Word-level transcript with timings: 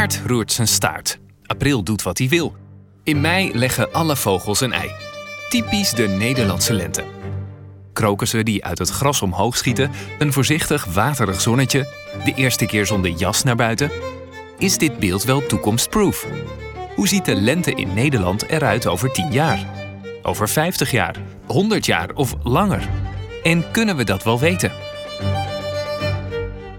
Maart 0.00 0.22
roert 0.26 0.52
zijn 0.52 0.68
staart. 0.68 1.18
April 1.46 1.82
doet 1.82 2.02
wat 2.02 2.18
hij 2.18 2.28
wil. 2.28 2.56
In 3.04 3.20
mei 3.20 3.50
leggen 3.54 3.92
alle 3.92 4.16
vogels 4.16 4.60
een 4.60 4.72
ei. 4.72 4.90
Typisch 5.48 5.90
de 5.90 6.08
Nederlandse 6.08 6.72
lente. 6.72 7.04
Krokussen 7.92 8.44
die 8.44 8.64
uit 8.64 8.78
het 8.78 8.90
gras 8.90 9.22
omhoog 9.22 9.56
schieten, 9.56 9.90
een 10.18 10.32
voorzichtig 10.32 10.84
waterig 10.84 11.40
zonnetje, 11.40 11.88
de 12.24 12.34
eerste 12.34 12.66
keer 12.66 12.86
zonder 12.86 13.10
jas 13.10 13.42
naar 13.42 13.56
buiten. 13.56 13.90
Is 14.58 14.78
dit 14.78 14.98
beeld 14.98 15.24
wel 15.24 15.46
toekomstproof? 15.46 16.26
Hoe 16.94 17.08
ziet 17.08 17.24
de 17.24 17.34
lente 17.34 17.74
in 17.74 17.94
Nederland 17.94 18.48
eruit 18.48 18.86
over 18.86 19.12
10 19.12 19.32
jaar? 19.32 19.66
Over 20.22 20.48
50 20.48 20.90
jaar, 20.90 21.16
100 21.46 21.86
jaar 21.86 22.10
of 22.14 22.34
langer? 22.42 22.88
En 23.42 23.70
kunnen 23.70 23.96
we 23.96 24.04
dat 24.04 24.22
wel 24.22 24.38
weten? 24.38 24.72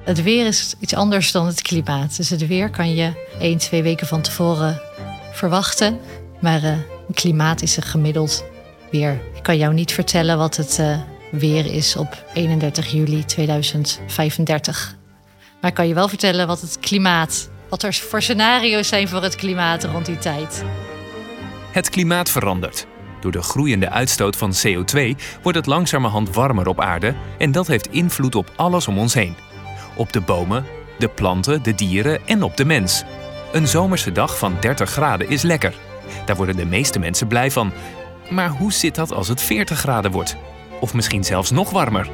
Het 0.04 0.24
weer 0.24 0.46
is 0.46 0.76
iets 0.80 0.96
anders 0.96 1.32
dan 1.32 1.46
het 1.46 1.62
klimaat. 1.62 2.18
Dus 2.18 2.30
het 2.30 2.48
weer 2.48 2.70
kan 2.70 2.96
je 2.96 3.28
één, 3.40 3.58
twee 3.58 3.84
weken 3.84 4.08
van 4.08 4.22
tevoren 4.22 4.82
verwachten. 5.32 6.00
Maar 6.40 6.64
uh, 6.64 6.78
klimaat 7.14 7.62
is 7.62 7.78
een 7.78 7.84
gemiddeld 7.84 8.46
weer. 8.92 9.22
Ik 9.36 9.44
kan 9.44 9.58
jou 9.58 9.74
niet 9.74 9.92
vertellen 9.92 10.38
wat 10.38 10.56
het 10.56 10.78
uh, 10.80 10.98
weer 11.32 11.66
is 11.66 11.96
op 11.96 12.24
31 12.34 12.92
juli 12.92 13.26
2035. 13.26 14.96
Maar 15.62 15.70
ik 15.70 15.76
kan 15.76 15.88
je 15.88 15.94
wel 15.94 16.08
vertellen 16.08 16.48
wat 16.48 16.62
het 16.62 16.80
klimaat, 16.80 17.50
wat 17.70 17.84
er 17.84 17.94
voor 17.94 18.22
scenario's 18.22 18.88
zijn 18.88 19.08
voor 19.08 19.24
het 19.24 19.36
klimaat 19.36 19.84
rond 19.84 20.06
die 20.06 20.18
tijd. 20.18 20.64
Het 21.72 21.90
klimaat 21.90 22.30
verandert. 22.30 22.88
Door 23.20 23.32
de 23.32 23.42
groeiende 23.42 23.90
uitstoot 23.90 24.36
van 24.36 24.54
CO2 24.54 25.00
wordt 25.42 25.58
het 25.58 25.66
langzamerhand 25.66 26.36
warmer 26.36 26.68
op 26.68 26.80
aarde 26.80 27.16
en 27.38 27.52
dat 27.52 27.68
heeft 27.68 27.88
invloed 27.88 28.36
op 28.36 28.52
alles 28.56 28.88
om 28.88 28.98
ons 28.98 29.14
heen. 29.14 29.51
Op 30.02 30.14
de 30.14 30.22
bomen, 30.22 30.66
de 31.00 31.08
planten, 31.08 31.64
de 31.64 31.76
dieren 31.76 32.28
en 32.28 32.44
op 32.44 32.58
de 32.58 32.66
mens. 32.66 33.04
Een 33.52 33.68
zomerse 33.68 34.12
dag 34.12 34.38
van 34.38 34.58
30 34.60 34.90
graden 34.90 35.30
is 35.30 35.42
lekker. 35.42 35.74
Daar 36.26 36.36
worden 36.36 36.56
de 36.56 36.66
meeste 36.66 37.00
mensen 37.00 37.28
blij 37.28 37.52
van. 37.52 37.72
Maar 38.30 38.50
hoe 38.50 38.74
zit 38.74 38.96
dat 38.96 39.14
als 39.14 39.28
het 39.28 39.42
40 39.42 39.80
graden 39.80 40.12
wordt? 40.12 40.36
Of 40.80 40.94
misschien 40.94 41.24
zelfs 41.24 41.52
nog 41.52 41.70
warmer? 41.70 42.10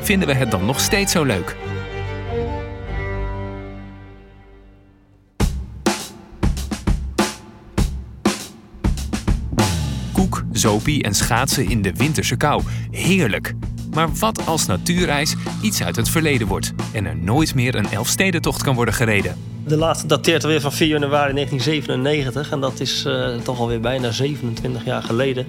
Vinden 0.00 0.28
we 0.28 0.34
het 0.34 0.50
dan 0.50 0.64
nog 0.64 0.80
steeds 0.80 1.12
zo 1.12 1.24
leuk? 1.24 1.56
Koek, 10.12 10.44
zopie 10.52 11.02
en 11.02 11.14
schaatsen 11.14 11.68
in 11.68 11.82
de 11.82 11.92
winterse 11.92 12.36
kou. 12.36 12.62
Heerlijk! 12.90 13.54
Maar 13.90 14.08
wat 14.14 14.46
als 14.46 14.66
natuurreis 14.66 15.34
iets 15.62 15.82
uit 15.82 15.96
het 15.96 16.08
verleden 16.08 16.46
wordt 16.46 16.72
en 16.92 17.06
er 17.06 17.16
nooit 17.16 17.54
meer 17.54 17.74
een 17.74 17.90
Elfstedentocht 17.90 18.62
kan 18.62 18.74
worden 18.74 18.94
gereden? 18.94 19.36
De 19.66 19.76
laatste 19.76 20.06
dateert 20.06 20.42
alweer 20.42 20.60
van 20.60 20.72
4 20.72 20.86
januari 20.86 21.32
1997 21.32 22.50
en 22.50 22.60
dat 22.60 22.80
is 22.80 23.04
uh, 23.06 23.34
toch 23.36 23.58
alweer 23.58 23.80
bijna 23.80 24.10
27 24.10 24.84
jaar 24.84 25.02
geleden. 25.02 25.46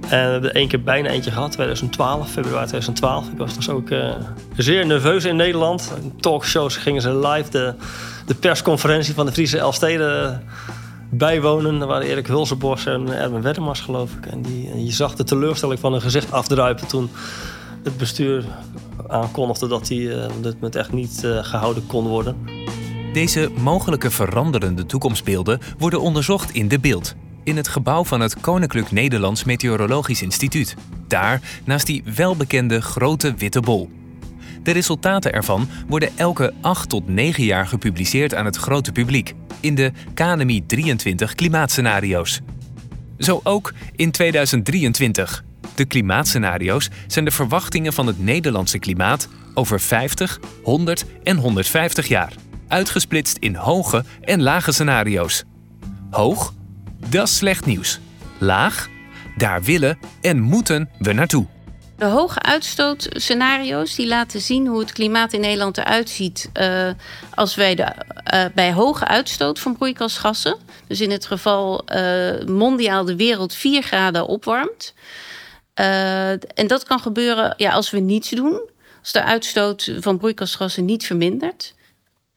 En 0.00 0.24
we 0.24 0.32
hebben 0.32 0.50
er 0.50 0.56
één 0.56 0.68
keer 0.68 0.82
bijna 0.82 1.08
eentje 1.08 1.30
gehad, 1.30 1.52
2012, 1.52 2.30
februari 2.30 2.66
2012. 2.66 3.28
Ik 3.28 3.38
was 3.38 3.54
dus 3.54 3.68
ook 3.68 3.90
uh, 3.90 4.14
zeer 4.56 4.86
nerveus 4.86 5.24
in 5.24 5.36
Nederland. 5.36 5.92
Talkshows 6.20 6.76
gingen 6.76 7.02
ze 7.02 7.18
live 7.18 7.50
de, 7.50 7.74
de 8.26 8.34
persconferentie 8.34 9.14
van 9.14 9.26
de 9.26 9.32
Friese 9.32 9.58
Elfsteden 9.58 10.42
bijwonen. 11.16 11.78
Daar 11.78 11.88
waren 11.88 12.06
Erik 12.06 12.26
Hulsenbos 12.26 12.86
en 12.86 13.08
Erwin 13.08 13.42
Weddermars, 13.42 13.80
geloof 13.80 14.12
ik. 14.12 14.26
En, 14.26 14.42
die, 14.42 14.84
je 14.84 14.92
zag 14.92 15.14
de 15.14 15.24
teleurstelling 15.24 15.80
van 15.80 15.92
hun 15.92 16.00
gezicht 16.00 16.32
afdruipen 16.32 16.86
toen 16.86 17.10
het 17.82 17.96
bestuur 17.96 18.44
aankondigde 19.08 19.68
dat 19.68 19.86
die, 19.86 20.00
uh, 20.00 20.26
dit 20.40 20.60
met 20.60 20.76
echt 20.76 20.92
niet 20.92 21.22
uh, 21.24 21.44
gehouden 21.44 21.86
kon 21.86 22.06
worden. 22.06 22.36
Deze 23.12 23.50
mogelijke 23.56 24.10
veranderende 24.10 24.86
toekomstbeelden 24.86 25.60
worden 25.78 26.00
onderzocht 26.00 26.50
in 26.50 26.68
de 26.68 26.80
beeld. 26.80 27.14
In 27.44 27.56
het 27.56 27.68
gebouw 27.68 28.04
van 28.04 28.20
het 28.20 28.40
Koninklijk 28.40 28.90
Nederlands 28.90 29.44
Meteorologisch 29.44 30.22
Instituut. 30.22 30.76
Daar 31.08 31.40
naast 31.64 31.86
die 31.86 32.02
welbekende 32.14 32.82
grote 32.82 33.34
witte 33.34 33.60
bol. 33.60 33.90
De 34.62 34.70
resultaten 34.70 35.32
ervan 35.32 35.68
worden 35.88 36.10
elke 36.16 36.52
8 36.60 36.88
tot 36.88 37.08
9 37.08 37.44
jaar 37.44 37.66
gepubliceerd 37.66 38.34
aan 38.34 38.44
het 38.44 38.56
grote 38.56 38.92
publiek 38.92 39.34
in 39.64 39.74
de 39.74 39.92
KNMI 40.14 40.66
23 40.66 41.34
klimaatscenario's. 41.34 42.40
Zo 43.18 43.40
ook 43.42 43.72
in 43.96 44.10
2023. 44.10 45.44
De 45.74 45.84
klimaatscenario's 45.84 46.90
zijn 47.06 47.24
de 47.24 47.30
verwachtingen 47.30 47.92
van 47.92 48.06
het 48.06 48.18
Nederlandse 48.18 48.78
klimaat 48.78 49.28
over 49.54 49.80
50, 49.80 50.40
100 50.62 51.04
en 51.22 51.36
150 51.36 52.08
jaar, 52.08 52.32
uitgesplitst 52.68 53.36
in 53.36 53.54
hoge 53.54 54.04
en 54.20 54.42
lage 54.42 54.72
scenario's. 54.72 55.44
Hoog, 56.10 56.54
dat 57.08 57.28
is 57.28 57.36
slecht 57.36 57.66
nieuws. 57.66 58.00
Laag, 58.38 58.88
daar 59.36 59.62
willen 59.62 59.98
en 60.20 60.40
moeten 60.40 60.88
we 60.98 61.12
naartoe. 61.12 61.53
De 61.96 62.04
hoge 62.04 62.42
uitstootscenario's 62.42 63.94
die 63.94 64.06
laten 64.06 64.40
zien 64.40 64.66
hoe 64.66 64.80
het 64.80 64.92
klimaat 64.92 65.32
in 65.32 65.40
Nederland 65.40 65.78
eruit 65.78 66.10
ziet 66.10 66.50
uh, 66.60 66.90
als 67.34 67.54
wij 67.54 67.74
de, 67.74 67.92
uh, 68.34 68.44
bij 68.54 68.72
hoge 68.72 69.04
uitstoot 69.04 69.58
van 69.58 69.76
broeikasgassen, 69.76 70.56
dus 70.86 71.00
in 71.00 71.10
het 71.10 71.26
geval 71.26 71.84
uh, 71.94 72.44
mondiaal 72.46 73.04
de 73.04 73.16
wereld 73.16 73.54
4 73.54 73.82
graden 73.82 74.26
opwarmt. 74.26 74.94
en 75.74 76.66
dat 76.66 76.84
kan 76.84 77.00
gebeuren 77.00 77.54
ja, 77.56 77.72
als 77.72 77.90
we 77.90 77.98
niets 77.98 78.30
doen, 78.30 78.60
als 79.00 79.12
de 79.12 79.22
uitstoot 79.22 79.92
van 80.00 80.18
broeikasgassen 80.18 80.84
niet 80.84 81.06
vermindert. 81.06 81.74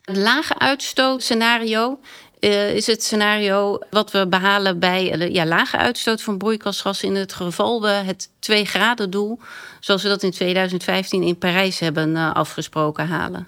Een 0.03 0.19
lage 0.19 0.59
uitstootscenario 0.59 1.99
uh, 2.39 2.73
is 2.73 2.87
het 2.87 3.03
scenario 3.03 3.79
wat 3.89 4.11
we 4.11 4.27
behalen 4.27 4.79
bij 4.79 5.17
uh, 5.17 5.33
ja, 5.33 5.45
lage 5.45 5.77
uitstoot 5.77 6.21
van 6.21 6.37
broeikasgassen 6.37 7.07
in 7.07 7.15
het 7.15 7.33
geval 7.33 7.81
we 7.81 7.87
het 7.87 8.29
2 8.39 8.65
graden 8.65 9.09
doel, 9.09 9.39
zoals 9.79 10.03
we 10.03 10.09
dat 10.09 10.23
in 10.23 10.31
2015 10.31 11.23
in 11.23 11.37
Parijs 11.37 11.79
hebben 11.79 12.09
uh, 12.09 12.33
afgesproken, 12.33 13.07
halen. 13.07 13.47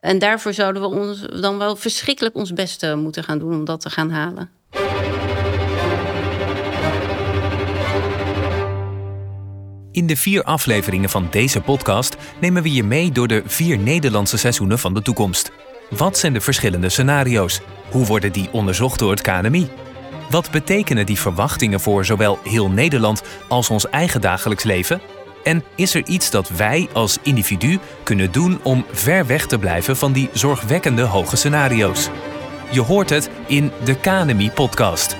En 0.00 0.18
daarvoor 0.18 0.52
zouden 0.52 0.82
we 0.82 0.88
ons 0.88 1.20
dan 1.40 1.58
wel 1.58 1.76
verschrikkelijk 1.76 2.34
ons 2.34 2.52
best 2.52 2.94
moeten 2.94 3.24
gaan 3.24 3.38
doen 3.38 3.52
om 3.52 3.64
dat 3.64 3.80
te 3.80 3.90
gaan 3.90 4.10
halen. 4.10 4.50
In 9.94 10.06
de 10.06 10.16
vier 10.16 10.42
afleveringen 10.42 11.10
van 11.10 11.28
deze 11.30 11.60
podcast 11.60 12.16
nemen 12.40 12.62
we 12.62 12.72
je 12.72 12.84
mee 12.84 13.12
door 13.12 13.28
de 13.28 13.42
vier 13.46 13.78
Nederlandse 13.78 14.36
seizoenen 14.36 14.78
van 14.78 14.94
de 14.94 15.02
toekomst. 15.02 15.50
Wat 15.96 16.18
zijn 16.18 16.32
de 16.32 16.40
verschillende 16.40 16.88
scenario's? 16.88 17.60
Hoe 17.90 18.06
worden 18.06 18.32
die 18.32 18.48
onderzocht 18.52 18.98
door 18.98 19.10
het 19.10 19.20
KNMI? 19.20 19.68
Wat 20.30 20.50
betekenen 20.50 21.06
die 21.06 21.18
verwachtingen 21.18 21.80
voor 21.80 22.04
zowel 22.04 22.38
heel 22.44 22.70
Nederland 22.70 23.22
als 23.48 23.70
ons 23.70 23.88
eigen 23.90 24.20
dagelijks 24.20 24.64
leven? 24.64 25.00
En 25.44 25.64
is 25.74 25.94
er 25.94 26.04
iets 26.06 26.30
dat 26.30 26.48
wij 26.48 26.88
als 26.92 27.18
individu 27.22 27.78
kunnen 28.02 28.32
doen 28.32 28.60
om 28.62 28.84
ver 28.92 29.26
weg 29.26 29.46
te 29.46 29.58
blijven 29.58 29.96
van 29.96 30.12
die 30.12 30.30
zorgwekkende 30.32 31.02
hoge 31.02 31.36
scenario's? 31.36 32.08
Je 32.70 32.80
hoort 32.80 33.10
het 33.10 33.30
in 33.46 33.70
de 33.84 33.94
KNMI-podcast. 33.94 35.16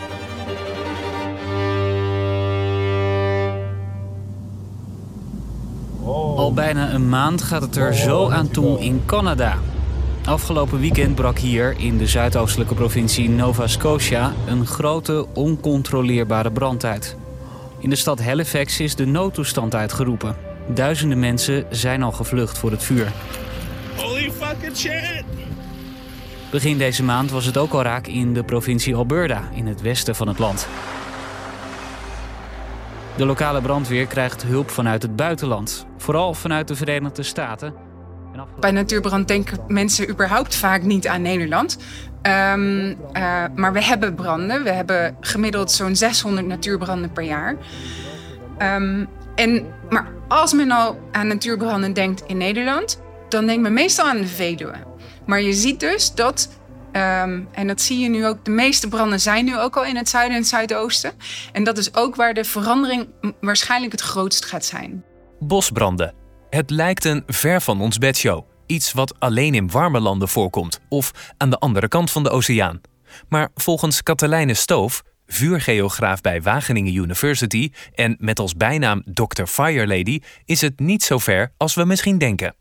Al 6.37 6.53
bijna 6.53 6.93
een 6.93 7.09
maand 7.09 7.43
gaat 7.43 7.63
het 7.63 7.77
er 7.77 7.95
zo 7.95 8.31
aan 8.31 8.49
toe 8.49 8.81
in 8.81 9.03
Canada. 9.07 9.59
Afgelopen 10.25 10.81
weekend 10.81 11.15
brak 11.15 11.39
hier 11.39 11.75
in 11.79 11.99
de 11.99 12.07
zuidoostelijke 12.07 12.75
provincie 12.75 13.29
Nova 13.29 13.67
Scotia 13.67 14.33
een 14.47 14.67
grote 14.67 15.27
oncontroleerbare 15.35 16.53
brand 16.53 16.85
uit. 16.85 17.17
In 17.79 17.91
de 17.91 17.97
stad 17.97 18.23
Halifax 18.23 18.81
is 18.81 18.95
de 18.95 19.07
noodtoestand 19.07 19.75
uitgeroepen. 19.75 20.37
Duizenden 20.69 21.19
mensen 21.19 21.67
zijn 21.71 22.03
al 22.03 22.13
gevlucht 22.13 22.59
voor 22.59 22.71
het 22.71 22.83
vuur. 22.83 23.13
Holy 23.97 24.31
fucking 24.31 24.77
shit! 24.77 25.25
Begin 26.51 26.79
deze 26.79 27.03
maand 27.03 27.31
was 27.31 27.45
het 27.45 27.59
ook 27.59 27.73
al 27.73 27.83
raak 27.83 28.07
in 28.07 28.35
de 28.35 28.45
provincie 28.45 28.95
Alberta, 28.95 29.49
in 29.55 29.67
het 29.67 29.81
westen 29.81 30.15
van 30.15 30.29
het 30.29 30.39
land. 30.39 30.69
De 33.17 33.25
lokale 33.25 33.61
brandweer 33.61 34.07
krijgt 34.07 34.43
hulp 34.43 34.71
vanuit 34.71 35.03
het 35.03 35.17
buitenland, 35.17 35.87
vooral 35.99 36.35
vanuit 36.35 36.69
de 36.69 36.75
Verenigde 36.75 37.23
Staten 37.23 37.84
bij 38.61 38.71
natuurbrand 38.71 39.29
denken 39.29 39.59
mensen 39.69 40.09
überhaupt 40.09 40.55
vaak 40.55 40.83
niet 40.83 41.07
aan 41.07 41.23
Nederland. 41.23 41.79
Um, 42.23 42.89
uh, 42.89 42.95
maar 43.55 43.73
we 43.73 43.85
hebben 43.85 44.15
branden. 44.15 44.63
We 44.63 44.71
hebben 44.71 45.17
gemiddeld 45.21 45.71
zo'n 45.71 45.97
600 45.97 46.47
natuurbranden 46.47 47.13
per 47.13 47.25
jaar. 47.25 47.57
Um, 48.59 49.09
en, 49.35 49.67
maar 49.89 50.13
als 50.29 50.53
men 50.53 50.71
al 50.71 50.99
aan 51.13 51.27
natuurbranden 51.27 51.93
denkt 51.93 52.23
in 52.27 52.37
Nederland, 52.37 53.01
dan 53.29 53.47
denkt 53.47 53.63
men 53.63 53.73
meestal 53.73 54.07
aan 54.07 54.17
de 54.17 54.27
Veluwe. 54.27 54.75
Maar 55.27 55.41
je 55.41 55.53
ziet 55.53 55.81
dus 55.81 56.15
dat, 56.15 56.49
um, 56.87 57.49
en 57.53 57.67
dat 57.67 57.81
zie 57.81 57.99
je 57.99 58.09
nu 58.09 58.27
ook, 58.27 58.45
de 58.45 58.51
meeste 58.51 58.89
branden 58.89 59.21
zijn 59.21 59.45
nu 59.45 59.59
ook 59.59 59.77
al 59.77 59.85
in 59.85 59.97
het 59.97 60.09
zuiden 60.09 60.35
en 60.35 60.41
het 60.41 60.51
zuidoosten. 60.51 61.13
En 61.53 61.65
dat 61.65 61.79
is 61.79 61.95
ook 61.95 62.17
waar 62.17 62.35
de 62.35 62.45
verandering 62.45 63.09
waarschijnlijk 63.41 63.93
het 63.93 64.01
grootst 64.01 64.45
gaat 64.45 64.65
zijn. 64.65 65.05
Bosbranden. 65.39 66.24
Het 66.55 66.71
lijkt 66.71 67.05
een 67.05 67.23
ver 67.27 67.61
van 67.61 67.81
ons 67.81 67.99
bedshow. 67.99 68.45
Iets 68.67 68.93
wat 68.93 69.21
alleen 69.21 69.55
in 69.55 69.71
warme 69.71 70.01
landen 70.01 70.29
voorkomt 70.29 70.81
of 70.89 71.13
aan 71.37 71.51
de 71.51 71.59
andere 71.59 71.89
kant 71.89 72.11
van 72.11 72.23
de 72.23 72.31
oceaan. 72.31 72.81
Maar 73.29 73.51
volgens 73.55 74.03
Katelijne 74.03 74.55
Stoof, 74.55 75.03
vuurgeograaf 75.27 76.21
bij 76.21 76.43
Wageningen 76.43 76.95
University 76.95 77.73
en 77.95 78.17
met 78.19 78.39
als 78.39 78.55
bijnaam 78.55 79.03
Dr. 79.05 79.45
Fire 79.45 79.87
Lady, 79.87 80.21
is 80.45 80.61
het 80.61 80.81
niet 80.81 81.03
zo 81.03 81.19
ver 81.19 81.53
als 81.57 81.75
we 81.75 81.85
misschien 81.85 82.19
denken. 82.19 82.55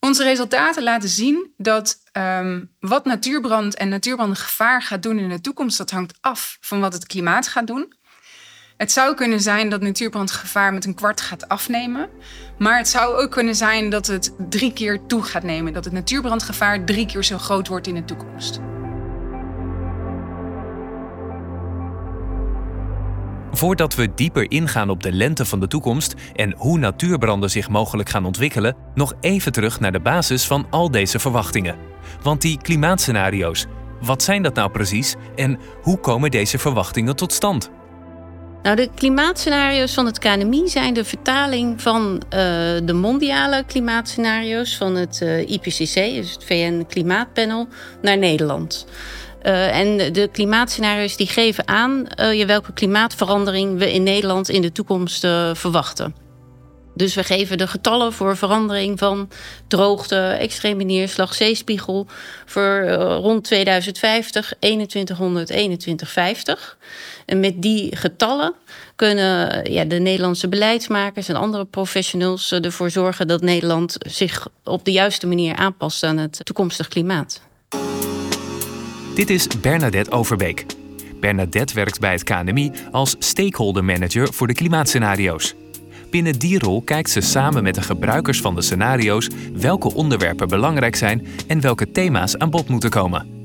Onze 0.00 0.22
resultaten 0.22 0.82
laten 0.82 1.08
zien 1.08 1.52
dat 1.56 2.00
ehm, 2.12 2.64
wat 2.80 3.04
natuurbrand 3.04 3.74
en 3.74 3.88
natuurbrandgevaar 3.88 4.82
gaat 4.82 5.02
doen 5.02 5.18
in 5.18 5.28
de 5.28 5.40
toekomst, 5.40 5.78
dat 5.78 5.90
hangt 5.90 6.18
af 6.20 6.56
van 6.60 6.80
wat 6.80 6.92
het 6.92 7.06
klimaat 7.06 7.48
gaat 7.48 7.66
doen. 7.66 7.92
Het 8.76 8.92
zou 8.92 9.14
kunnen 9.14 9.40
zijn 9.40 9.68
dat 9.70 9.80
natuurbrandgevaar 9.80 10.72
met 10.72 10.84
een 10.84 10.94
kwart 10.94 11.20
gaat 11.20 11.48
afnemen. 11.48 12.08
Maar 12.58 12.78
het 12.78 12.88
zou 12.88 13.14
ook 13.14 13.30
kunnen 13.30 13.54
zijn 13.54 13.90
dat 13.90 14.06
het 14.06 14.34
drie 14.48 14.72
keer 14.72 15.00
toe 15.06 15.22
gaat 15.22 15.42
nemen. 15.42 15.72
Dat 15.72 15.84
het 15.84 15.94
natuurbrandgevaar 15.94 16.84
drie 16.84 17.06
keer 17.06 17.24
zo 17.24 17.38
groot 17.38 17.68
wordt 17.68 17.86
in 17.86 17.94
de 17.94 18.04
toekomst. 18.04 18.60
Voordat 23.52 23.94
we 23.94 24.14
dieper 24.14 24.50
ingaan 24.50 24.90
op 24.90 25.02
de 25.02 25.12
lente 25.12 25.44
van 25.44 25.60
de 25.60 25.68
toekomst 25.68 26.14
en 26.34 26.54
hoe 26.56 26.78
natuurbranden 26.78 27.50
zich 27.50 27.68
mogelijk 27.68 28.08
gaan 28.08 28.24
ontwikkelen, 28.24 28.76
nog 28.94 29.14
even 29.20 29.52
terug 29.52 29.80
naar 29.80 29.92
de 29.92 30.00
basis 30.00 30.46
van 30.46 30.66
al 30.70 30.90
deze 30.90 31.18
verwachtingen. 31.18 31.76
Want 32.22 32.40
die 32.40 32.58
klimaatscenario's, 32.62 33.66
wat 34.00 34.22
zijn 34.22 34.42
dat 34.42 34.54
nou 34.54 34.70
precies 34.70 35.14
en 35.36 35.58
hoe 35.82 35.98
komen 35.98 36.30
deze 36.30 36.58
verwachtingen 36.58 37.16
tot 37.16 37.32
stand? 37.32 37.70
Nou, 38.62 38.76
de 38.76 38.88
klimaatscenario's 38.94 39.94
van 39.94 40.06
het 40.06 40.18
KNMI 40.18 40.68
zijn 40.68 40.94
de 40.94 41.04
vertaling 41.04 41.82
van 41.82 42.14
uh, 42.14 42.30
de 42.84 42.92
mondiale 42.92 43.64
klimaatscenario's 43.66 44.76
van 44.76 44.94
het 44.94 45.20
eh, 45.22 45.48
IPCC, 45.48 45.94
dus 45.94 46.32
het 46.32 46.44
VN 46.44 46.84
Klimaatpanel, 46.88 47.68
naar 48.02 48.18
Nederland. 48.18 48.86
Uh, 49.42 49.78
en 49.78 50.12
de 50.12 50.28
klimaatscenario's 50.32 51.16
die 51.16 51.26
geven 51.26 51.68
aan 51.68 52.06
welke 52.46 52.72
klimaatverandering 52.72 53.78
we 53.78 53.92
in 53.92 54.02
Nederland 54.02 54.48
in 54.48 54.62
de 54.62 54.72
toekomst 54.72 55.26
verwachten. 55.52 56.25
Dus 56.96 57.14
we 57.14 57.24
geven 57.24 57.58
de 57.58 57.66
getallen 57.66 58.12
voor 58.12 58.36
verandering 58.36 58.98
van 58.98 59.28
droogte, 59.68 60.16
extreme 60.16 60.84
neerslag, 60.84 61.34
zeespiegel 61.34 62.06
voor 62.44 62.88
rond 63.22 63.44
2050, 63.44 64.52
2100, 64.58 65.46
2150. 65.46 66.76
En 67.26 67.40
met 67.40 67.62
die 67.62 67.96
getallen 67.96 68.54
kunnen 68.94 69.72
ja, 69.72 69.84
de 69.84 69.98
Nederlandse 69.98 70.48
beleidsmakers 70.48 71.28
en 71.28 71.36
andere 71.36 71.64
professionals 71.64 72.52
ervoor 72.52 72.90
zorgen 72.90 73.28
dat 73.28 73.40
Nederland 73.40 73.96
zich 73.98 74.48
op 74.64 74.84
de 74.84 74.92
juiste 74.92 75.26
manier 75.26 75.54
aanpast 75.54 76.02
aan 76.02 76.16
het 76.16 76.40
toekomstig 76.44 76.88
klimaat. 76.88 77.40
Dit 79.14 79.30
is 79.30 79.46
Bernadette 79.60 80.10
Overbeek. 80.10 80.64
Bernadette 81.20 81.74
werkt 81.74 82.00
bij 82.00 82.12
het 82.12 82.24
KNMI 82.24 82.72
als 82.90 83.16
stakeholder 83.18 83.84
manager 83.84 84.32
voor 84.32 84.46
de 84.46 84.54
klimaatscenario's. 84.54 85.54
Binnen 86.10 86.38
die 86.38 86.58
rol 86.58 86.82
kijkt 86.82 87.10
ze 87.10 87.20
samen 87.20 87.62
met 87.62 87.74
de 87.74 87.82
gebruikers 87.82 88.40
van 88.40 88.54
de 88.54 88.62
scenario's 88.62 89.28
welke 89.52 89.94
onderwerpen 89.94 90.48
belangrijk 90.48 90.96
zijn 90.96 91.26
en 91.46 91.60
welke 91.60 91.90
thema's 91.90 92.36
aan 92.36 92.50
bod 92.50 92.68
moeten 92.68 92.90
komen. 92.90 93.36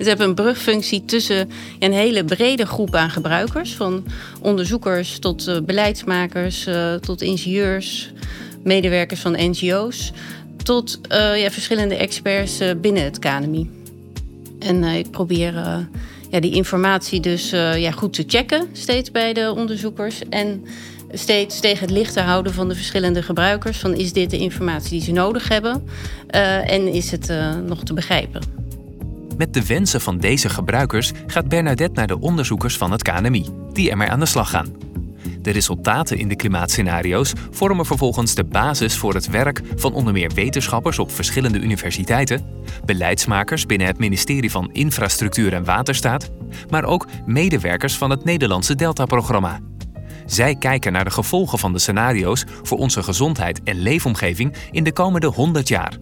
Het 0.00 0.08
hebben 0.08 0.28
een 0.28 0.34
brugfunctie 0.34 1.04
tussen 1.04 1.50
een 1.78 1.92
hele 1.92 2.24
brede 2.24 2.66
groep 2.66 2.94
aan 2.94 3.10
gebruikers, 3.10 3.74
van 3.74 4.04
onderzoekers 4.40 5.18
tot 5.18 5.48
uh, 5.48 5.60
beleidsmakers, 5.60 6.66
uh, 6.66 6.94
tot 6.94 7.22
ingenieurs, 7.22 8.12
medewerkers 8.62 9.20
van 9.20 9.32
NGO's, 9.32 10.12
tot 10.62 11.00
uh, 11.12 11.40
ja, 11.42 11.50
verschillende 11.50 11.94
experts 11.94 12.58
binnen 12.80 13.04
het 13.04 13.18
KNMI. 13.18 13.70
En 14.58 14.84
ik 14.84 15.10
probeer 15.10 15.54
ja, 16.30 16.40
die 16.40 16.54
informatie 16.54 17.20
dus 17.20 17.50
ja, 17.50 17.90
goed 17.90 18.12
te 18.12 18.24
checken, 18.26 18.68
steeds 18.72 19.10
bij 19.10 19.32
de 19.32 19.52
onderzoekers. 19.56 20.28
En 20.28 20.64
steeds 21.12 21.60
tegen 21.60 21.80
het 21.80 21.90
licht 21.90 22.12
te 22.12 22.20
houden 22.20 22.54
van 22.54 22.68
de 22.68 22.74
verschillende 22.74 23.22
gebruikers. 23.22 23.78
Van 23.78 23.94
is 23.94 24.12
dit 24.12 24.30
de 24.30 24.38
informatie 24.38 24.90
die 24.90 25.02
ze 25.02 25.12
nodig 25.12 25.48
hebben 25.48 25.86
en 26.66 26.92
is 26.92 27.10
het 27.10 27.32
nog 27.66 27.82
te 27.82 27.94
begrijpen? 27.94 28.42
Met 29.36 29.54
de 29.54 29.66
wensen 29.66 30.00
van 30.00 30.18
deze 30.18 30.48
gebruikers 30.48 31.12
gaat 31.26 31.48
Bernadette 31.48 31.94
naar 31.94 32.06
de 32.06 32.20
onderzoekers 32.20 32.76
van 32.76 32.92
het 32.92 33.02
KNMI, 33.02 33.46
die 33.72 33.90
ermee 33.90 34.08
aan 34.08 34.20
de 34.20 34.26
slag 34.26 34.50
gaan. 34.50 34.88
De 35.42 35.50
resultaten 35.50 36.18
in 36.18 36.28
de 36.28 36.36
klimaatscenario's 36.36 37.32
vormen 37.50 37.86
vervolgens 37.86 38.34
de 38.34 38.44
basis 38.44 38.96
voor 38.96 39.14
het 39.14 39.30
werk 39.30 39.60
van 39.76 39.92
onder 39.92 40.12
meer 40.12 40.30
wetenschappers 40.34 40.98
op 40.98 41.10
verschillende 41.10 41.58
universiteiten, 41.58 42.44
beleidsmakers 42.84 43.66
binnen 43.66 43.86
het 43.86 43.98
ministerie 43.98 44.50
van 44.50 44.72
Infrastructuur 44.72 45.52
en 45.52 45.64
Waterstaat, 45.64 46.30
maar 46.68 46.84
ook 46.84 47.06
medewerkers 47.26 47.96
van 47.96 48.10
het 48.10 48.24
Nederlandse 48.24 48.74
Delta-programma. 48.74 49.60
Zij 50.30 50.54
kijken 50.54 50.92
naar 50.92 51.04
de 51.04 51.10
gevolgen 51.10 51.58
van 51.58 51.72
de 51.72 51.78
scenario's 51.78 52.44
voor 52.62 52.78
onze 52.78 53.02
gezondheid 53.02 53.62
en 53.62 53.82
leefomgeving 53.82 54.54
in 54.70 54.84
de 54.84 54.92
komende 54.92 55.26
100 55.26 55.68
jaar 55.68 55.98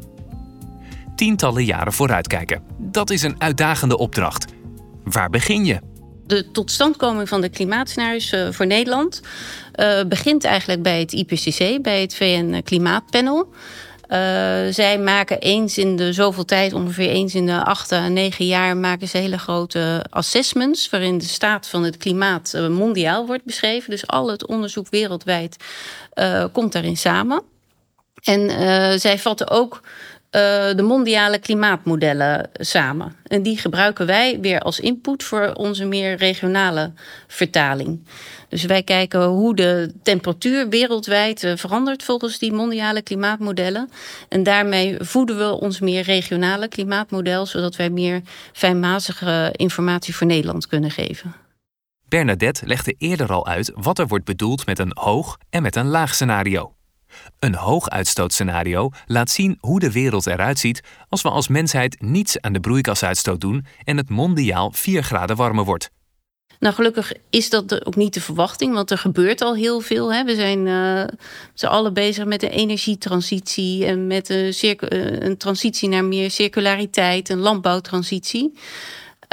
tientallen 1.18 1.64
jaren 1.64 1.92
vooruitkijken. 1.92 2.62
Dat 2.78 3.10
is 3.10 3.22
een 3.22 3.40
uitdagende 3.40 3.98
opdracht. 3.98 4.52
Waar 5.04 5.30
begin 5.30 5.64
je? 5.64 5.80
De 6.26 6.50
totstandkoming 6.50 7.28
van 7.28 7.40
de 7.40 7.48
klimaatscenario's 7.48 8.32
uh, 8.32 8.48
voor 8.50 8.66
Nederland 8.66 9.20
uh, 9.74 10.04
begint 10.04 10.44
eigenlijk 10.44 10.82
bij 10.82 11.00
het 11.00 11.12
IPCC, 11.12 11.82
bij 11.82 12.00
het 12.00 12.14
VN 12.14 12.60
Klimaatpanel. 12.64 13.48
Uh, 14.08 14.18
zij 14.70 14.98
maken 14.98 15.38
eens 15.38 15.78
in 15.78 15.96
de 15.96 16.12
zoveel 16.12 16.44
tijd, 16.44 16.72
ongeveer 16.72 17.08
eens 17.08 17.34
in 17.34 17.46
de 17.46 17.64
acht 17.64 17.92
à 17.92 18.08
negen 18.08 18.46
jaar, 18.46 18.76
maken 18.76 19.08
ze 19.08 19.18
hele 19.18 19.38
grote 19.38 20.04
assessments. 20.10 20.90
waarin 20.90 21.18
de 21.18 21.24
staat 21.24 21.68
van 21.68 21.82
het 21.82 21.96
klimaat 21.96 22.54
mondiaal 22.70 23.26
wordt 23.26 23.44
beschreven. 23.44 23.90
Dus 23.90 24.06
al 24.06 24.30
het 24.30 24.46
onderzoek 24.46 24.86
wereldwijd 24.90 25.56
komt 26.52 26.72
daarin 26.72 26.96
samen. 26.96 27.42
En 28.22 28.50
zij 29.00 29.18
vatten 29.18 29.50
ook 29.50 29.80
de 30.30 30.82
mondiale 30.82 31.38
klimaatmodellen 31.38 32.50
samen. 32.52 33.14
En 33.26 33.42
die 33.42 33.58
gebruiken 33.58 34.06
wij 34.06 34.38
weer 34.40 34.60
als 34.60 34.80
input 34.80 35.22
voor 35.22 35.52
onze 35.52 35.84
meer 35.84 36.16
regionale 36.16 36.92
vertaling. 37.26 38.00
Dus 38.48 38.64
wij 38.64 38.82
kijken 38.82 39.24
hoe 39.24 39.54
de 39.54 39.92
temperatuur 40.02 40.68
wereldwijd 40.68 41.42
uh, 41.42 41.52
verandert 41.56 42.02
volgens 42.02 42.38
die 42.38 42.52
mondiale 42.52 43.02
klimaatmodellen. 43.02 43.90
En 44.28 44.42
daarmee 44.42 44.96
voeden 44.98 45.38
we 45.38 45.60
ons 45.60 45.80
meer 45.80 46.02
regionale 46.02 46.68
klimaatmodel, 46.68 47.46
zodat 47.46 47.76
wij 47.76 47.90
meer 47.90 48.22
fijnmazige 48.52 49.48
informatie 49.52 50.14
voor 50.14 50.26
Nederland 50.26 50.66
kunnen 50.66 50.90
geven. 50.90 51.34
Bernadette 52.08 52.66
legde 52.66 52.94
eerder 52.98 53.32
al 53.32 53.46
uit 53.46 53.72
wat 53.74 53.98
er 53.98 54.06
wordt 54.06 54.24
bedoeld 54.24 54.66
met 54.66 54.78
een 54.78 54.92
hoog 54.94 55.38
en 55.50 55.62
met 55.62 55.76
een 55.76 55.88
laag 55.88 56.14
scenario. 56.14 56.77
Een 57.38 57.54
hooguitsttootscenario 57.54 58.90
laat 59.06 59.30
zien 59.30 59.58
hoe 59.60 59.80
de 59.80 59.92
wereld 59.92 60.26
eruit 60.26 60.58
ziet 60.58 60.82
als 61.08 61.22
we 61.22 61.30
als 61.30 61.48
mensheid 61.48 62.00
niets 62.00 62.40
aan 62.40 62.52
de 62.52 62.60
broeikasuitstoot 62.60 63.40
doen 63.40 63.66
en 63.84 63.96
het 63.96 64.08
mondiaal 64.08 64.72
4 64.72 65.02
graden 65.02 65.36
warmer 65.36 65.64
wordt. 65.64 65.90
Nou, 66.58 66.74
gelukkig 66.74 67.12
is 67.30 67.50
dat 67.50 67.86
ook 67.86 67.96
niet 67.96 68.14
de 68.14 68.20
verwachting, 68.20 68.74
want 68.74 68.90
er 68.90 68.98
gebeurt 68.98 69.40
al 69.40 69.54
heel 69.54 69.80
veel. 69.80 70.12
Hè. 70.12 70.24
We 70.24 70.34
zijn 70.34 70.66
uh, 70.66 71.04
z'n 71.54 71.66
allen 71.66 71.94
bezig 71.94 72.24
met 72.24 72.40
de 72.40 72.50
energietransitie 72.50 73.84
en 73.84 74.06
met 74.06 74.28
een, 74.28 74.52
eh, 74.52 75.20
een, 75.20 75.36
transitie 75.36 75.88
naar 75.88 76.04
meer 76.04 76.30
circulariteit, 76.30 77.28
een 77.28 77.38
landbouwtransitie. 77.38 78.52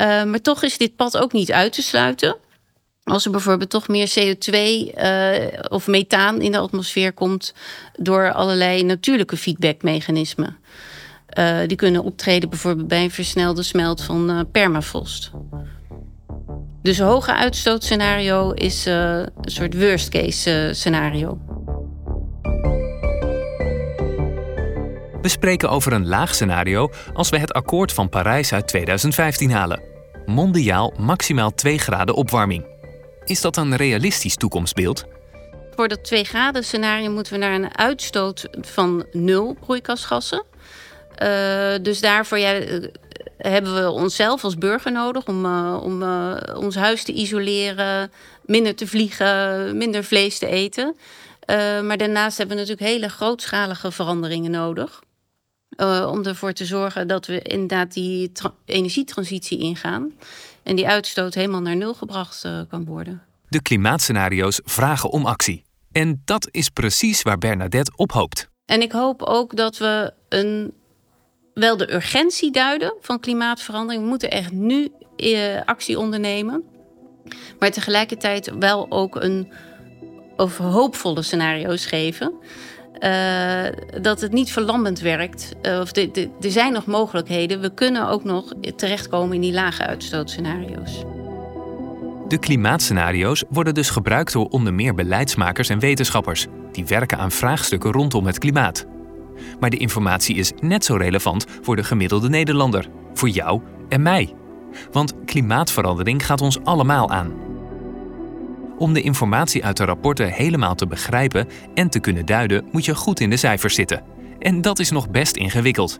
Uh, 0.01 0.23
maar 0.23 0.41
toch 0.41 0.63
is 0.63 0.77
dit 0.77 0.95
pad 0.95 1.17
ook 1.17 1.31
niet 1.31 1.51
uit 1.51 1.73
te 1.73 1.81
sluiten. 1.81 2.37
Als 3.05 3.25
er 3.25 3.31
bijvoorbeeld 3.31 3.69
toch 3.69 3.87
meer 3.87 4.09
CO2 4.19 4.53
uh, 4.53 5.45
eh, 5.45 5.59
of 5.69 5.87
methaan 5.87 6.41
in 6.41 6.51
de 6.51 6.57
atmosfeer 6.57 7.13
komt 7.13 7.53
door 7.97 8.31
allerlei 8.31 8.83
natuurlijke 8.83 9.37
feedbackmechanismen. 9.37 10.57
Uh, 11.39 11.57
die 11.67 11.77
kunnen 11.77 12.03
optreden 12.03 12.49
bijvoorbeeld 12.49 12.87
bij 12.87 13.03
een 13.03 13.11
versnelde 13.11 13.63
smelt 13.63 14.03
van 14.03 14.29
uh, 14.29 14.39
permafrost. 14.51 15.31
Dus 16.81 16.97
een 16.97 17.05
hoge 17.05 17.33
uitstootscenario 17.33 18.51
is 18.51 18.85
een 18.85 19.29
soort 19.41 19.79
worst 19.79 20.09
case 20.09 20.69
scenario. 20.71 21.39
We 25.21 25.29
spreken 25.29 25.69
over 25.69 25.93
een 25.93 26.07
laag 26.07 26.35
scenario 26.35 26.91
als 27.13 27.29
we 27.29 27.39
het 27.39 27.53
akkoord 27.53 27.93
van 27.93 28.09
Parijs 28.09 28.53
uit 28.53 28.67
2015 28.67 29.51
halen. 29.51 29.81
Mondiaal 30.25 30.93
maximaal 30.97 31.53
2 31.53 31.77
graden 31.77 32.15
opwarming. 32.15 32.74
Is 33.25 33.41
dat 33.41 33.57
een 33.57 33.75
realistisch 33.75 34.35
toekomstbeeld? 34.35 35.05
Voor 35.75 35.87
dat 35.87 36.03
2 36.03 36.23
graden 36.23 36.63
scenario 36.63 37.11
moeten 37.11 37.33
we 37.33 37.39
naar 37.39 37.53
een 37.53 37.77
uitstoot 37.77 38.47
van 38.61 39.05
nul 39.11 39.57
broeikasgassen. 39.59 40.43
Uh, 41.23 41.73
dus 41.81 42.01
daarvoor 42.01 42.37
eh, 42.37 42.83
hebben 43.37 43.75
we 43.75 43.91
onszelf 43.91 44.43
als 44.43 44.57
burger 44.57 44.91
nodig 44.91 45.27
om, 45.27 45.45
uh, 45.45 45.79
om 45.83 46.03
ons 46.55 46.75
huis 46.75 47.03
te 47.03 47.13
isoleren, 47.13 48.11
minder 48.45 48.75
te 48.75 48.87
vliegen, 48.87 49.77
minder 49.77 50.03
vlees 50.03 50.37
te 50.39 50.47
eten. 50.47 50.95
maar 51.83 51.97
daarnaast 51.97 52.37
hebben 52.37 52.55
we 52.55 52.61
natuurlijk 52.61 52.91
hele 52.91 53.09
grootschalige 53.09 53.91
veranderingen 53.91 54.51
nodig. 54.51 55.03
Om 56.07 56.25
ervoor 56.25 56.53
te 56.53 56.65
zorgen 56.65 57.07
dat 57.07 57.25
we 57.25 57.41
inderdaad 57.41 57.93
die 57.93 58.31
energietransitie 58.65 59.59
ingaan. 59.59 60.13
En 60.65 60.75
die 60.75 60.87
uitstoot 60.87 61.33
helemaal 61.33 61.61
naar 61.61 61.75
nul 61.75 61.93
gebracht 61.93 62.43
uh, 62.45 62.59
kan 62.69 62.85
worden. 62.85 63.21
De 63.49 63.61
klimaatscenario's 63.61 64.61
vragen 64.63 65.09
om 65.09 65.25
actie. 65.25 65.65
En 65.91 66.21
dat 66.25 66.47
is 66.51 66.69
precies 66.69 67.21
waar 67.21 67.37
Bernadette 67.37 67.91
op 67.95 68.11
hoopt. 68.11 68.49
En 68.65 68.81
ik 68.81 68.91
hoop 68.91 69.21
ook 69.21 69.55
dat 69.55 69.77
we 69.77 70.13
een, 70.29 70.73
wel 71.53 71.77
de 71.77 71.93
urgentie 71.93 72.51
duiden 72.51 72.93
van 73.01 73.19
klimaatverandering. 73.19 74.03
We 74.03 74.09
moeten 74.09 74.31
echt 74.31 74.51
nu 74.51 74.91
uh, 75.17 75.61
actie 75.65 75.99
ondernemen. 75.99 76.63
Maar 77.59 77.71
tegelijkertijd 77.71 78.51
wel 78.59 78.91
ook 78.91 79.15
een 79.15 79.51
of 80.35 80.57
hoopvolle 80.57 81.21
scenario's 81.21 81.85
geven. 81.85 82.33
Uh, 82.99 84.01
dat 84.01 84.21
het 84.21 84.31
niet 84.31 84.51
verlammend 84.51 84.99
werkt. 84.99 85.51
Uh, 85.61 85.79
of 85.79 85.95
er 85.95 86.29
zijn 86.39 86.73
nog 86.73 86.85
mogelijkheden. 86.85 87.61
We 87.61 87.73
kunnen 87.73 88.09
ook 88.09 88.23
nog 88.23 88.53
terechtkomen 88.75 89.35
in 89.35 89.41
die 89.41 89.53
lage 89.53 89.85
uitstootscenario's. 89.85 91.03
De 92.27 92.39
klimaatscenario's 92.39 93.43
worden 93.49 93.73
dus 93.73 93.89
gebruikt 93.89 94.33
door 94.33 94.47
onder 94.47 94.73
meer 94.73 94.93
beleidsmakers 94.93 95.69
en 95.69 95.79
wetenschappers 95.79 96.47
die 96.71 96.85
werken 96.85 97.17
aan 97.17 97.31
vraagstukken 97.31 97.91
rondom 97.91 98.25
het 98.25 98.39
klimaat. 98.39 98.85
Maar 99.59 99.69
de 99.69 99.77
informatie 99.77 100.35
is 100.35 100.51
net 100.59 100.85
zo 100.85 100.95
relevant 100.95 101.45
voor 101.61 101.75
de 101.75 101.83
gemiddelde 101.83 102.29
Nederlander, 102.29 102.87
voor 103.13 103.29
jou 103.29 103.61
en 103.89 104.01
mij. 104.01 104.33
Want 104.91 105.13
klimaatverandering 105.25 106.25
gaat 106.25 106.41
ons 106.41 106.63
allemaal 106.63 107.09
aan. 107.09 107.44
Om 108.77 108.93
de 108.93 109.01
informatie 109.01 109.65
uit 109.65 109.77
de 109.77 109.85
rapporten 109.85 110.31
helemaal 110.31 110.75
te 110.75 110.87
begrijpen 110.87 111.47
en 111.73 111.89
te 111.89 111.99
kunnen 111.99 112.25
duiden, 112.25 112.67
moet 112.71 112.85
je 112.85 112.95
goed 112.95 113.19
in 113.19 113.29
de 113.29 113.37
cijfers 113.37 113.75
zitten. 113.75 114.03
En 114.39 114.61
dat 114.61 114.79
is 114.79 114.91
nog 114.91 115.09
best 115.09 115.35
ingewikkeld. 115.35 115.99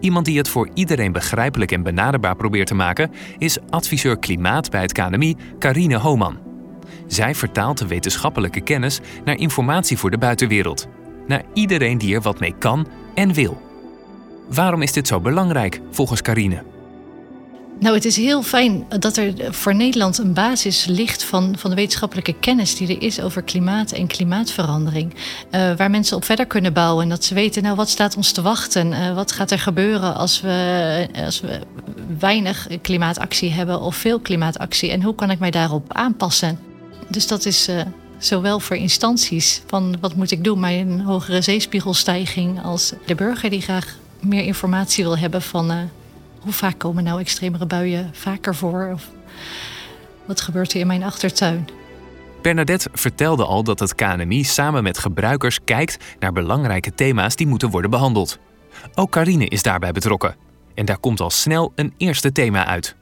Iemand 0.00 0.24
die 0.24 0.38
het 0.38 0.48
voor 0.48 0.68
iedereen 0.74 1.12
begrijpelijk 1.12 1.72
en 1.72 1.82
benaderbaar 1.82 2.36
probeert 2.36 2.66
te 2.66 2.74
maken, 2.74 3.10
is 3.38 3.58
adviseur 3.70 4.18
klimaat 4.18 4.70
bij 4.70 4.80
het 4.80 4.92
KNMI, 4.92 5.36
Karine 5.58 5.96
Homan. 5.96 6.38
Zij 7.06 7.34
vertaalt 7.34 7.78
de 7.78 7.86
wetenschappelijke 7.86 8.60
kennis 8.60 9.00
naar 9.24 9.38
informatie 9.38 9.98
voor 9.98 10.10
de 10.10 10.18
buitenwereld. 10.18 10.88
Naar 11.26 11.42
iedereen 11.54 11.98
die 11.98 12.14
er 12.14 12.20
wat 12.20 12.40
mee 12.40 12.54
kan 12.58 12.86
en 13.14 13.32
wil. 13.32 13.60
Waarom 14.48 14.82
is 14.82 14.92
dit 14.92 15.06
zo 15.06 15.20
belangrijk 15.20 15.80
volgens 15.90 16.22
Karine? 16.22 16.62
Nou, 17.80 17.94
het 17.94 18.04
is 18.04 18.16
heel 18.16 18.42
fijn 18.42 18.86
dat 18.98 19.16
er 19.16 19.54
voor 19.54 19.74
Nederland 19.74 20.18
een 20.18 20.32
basis 20.32 20.84
ligt 20.84 21.24
van, 21.24 21.54
van 21.58 21.70
de 21.70 21.76
wetenschappelijke 21.76 22.32
kennis 22.32 22.76
die 22.76 22.88
er 22.88 23.02
is 23.02 23.20
over 23.20 23.42
klimaat 23.42 23.92
en 23.92 24.06
klimaatverandering. 24.06 25.14
Uh, 25.14 25.76
waar 25.76 25.90
mensen 25.90 26.16
op 26.16 26.24
verder 26.24 26.46
kunnen 26.46 26.72
bouwen. 26.72 27.02
En 27.02 27.08
dat 27.08 27.24
ze 27.24 27.34
weten, 27.34 27.62
nou, 27.62 27.76
wat 27.76 27.88
staat 27.88 28.16
ons 28.16 28.32
te 28.32 28.42
wachten? 28.42 28.92
Uh, 28.92 29.14
wat 29.14 29.32
gaat 29.32 29.50
er 29.50 29.58
gebeuren 29.58 30.14
als 30.14 30.40
we, 30.40 31.08
als 31.24 31.40
we 31.40 31.60
weinig 32.18 32.66
klimaatactie 32.82 33.50
hebben 33.50 33.80
of 33.80 33.96
veel 33.96 34.18
klimaatactie? 34.18 34.90
En 34.90 35.02
hoe 35.02 35.14
kan 35.14 35.30
ik 35.30 35.38
mij 35.38 35.50
daarop 35.50 35.92
aanpassen? 35.92 36.58
Dus 37.08 37.26
dat 37.26 37.44
is 37.46 37.68
uh, 37.68 37.80
zowel 38.18 38.60
voor 38.60 38.76
instanties 38.76 39.62
van 39.66 39.96
wat 40.00 40.14
moet 40.14 40.30
ik 40.30 40.44
doen 40.44 40.60
bij 40.60 40.80
een 40.80 41.00
hogere 41.00 41.40
zeespiegelstijging, 41.40 42.62
als 42.62 42.92
de 43.06 43.14
burger 43.14 43.50
die 43.50 43.62
graag 43.62 43.96
meer 44.20 44.44
informatie 44.44 45.04
wil 45.04 45.18
hebben 45.18 45.42
van 45.42 45.90
hoe 46.40 46.52
vaak 46.52 46.78
komen 46.78 47.04
nou 47.04 47.20
extremere 47.20 47.66
buien 47.66 48.10
vaker 48.12 48.54
voor? 48.54 48.90
Of 48.92 49.10
wat 50.24 50.40
gebeurt 50.40 50.72
er 50.72 50.80
in 50.80 50.86
mijn 50.86 51.02
achtertuin? 51.02 51.68
Bernadette 52.42 52.88
vertelde 52.92 53.44
al 53.44 53.62
dat 53.64 53.78
het 53.78 53.94
KNMI 53.94 54.44
samen 54.44 54.82
met 54.82 54.98
gebruikers 54.98 55.58
kijkt 55.64 56.04
naar 56.18 56.32
belangrijke 56.32 56.94
thema's 56.94 57.36
die 57.36 57.46
moeten 57.46 57.70
worden 57.70 57.90
behandeld. 57.90 58.38
Ook 58.94 59.10
Karine 59.10 59.48
is 59.48 59.62
daarbij 59.62 59.92
betrokken. 59.92 60.36
En 60.74 60.84
daar 60.84 60.98
komt 60.98 61.20
al 61.20 61.30
snel 61.30 61.72
een 61.74 61.94
eerste 61.96 62.32
thema 62.32 62.66
uit. 62.66 62.96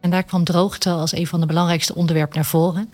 En 0.00 0.10
daar 0.10 0.22
kwam 0.22 0.44
droogte 0.44 0.90
als 0.90 1.12
een 1.12 1.26
van 1.26 1.40
de 1.40 1.46
belangrijkste 1.46 1.94
onderwerpen 1.94 2.36
naar 2.36 2.44
voren. 2.44 2.92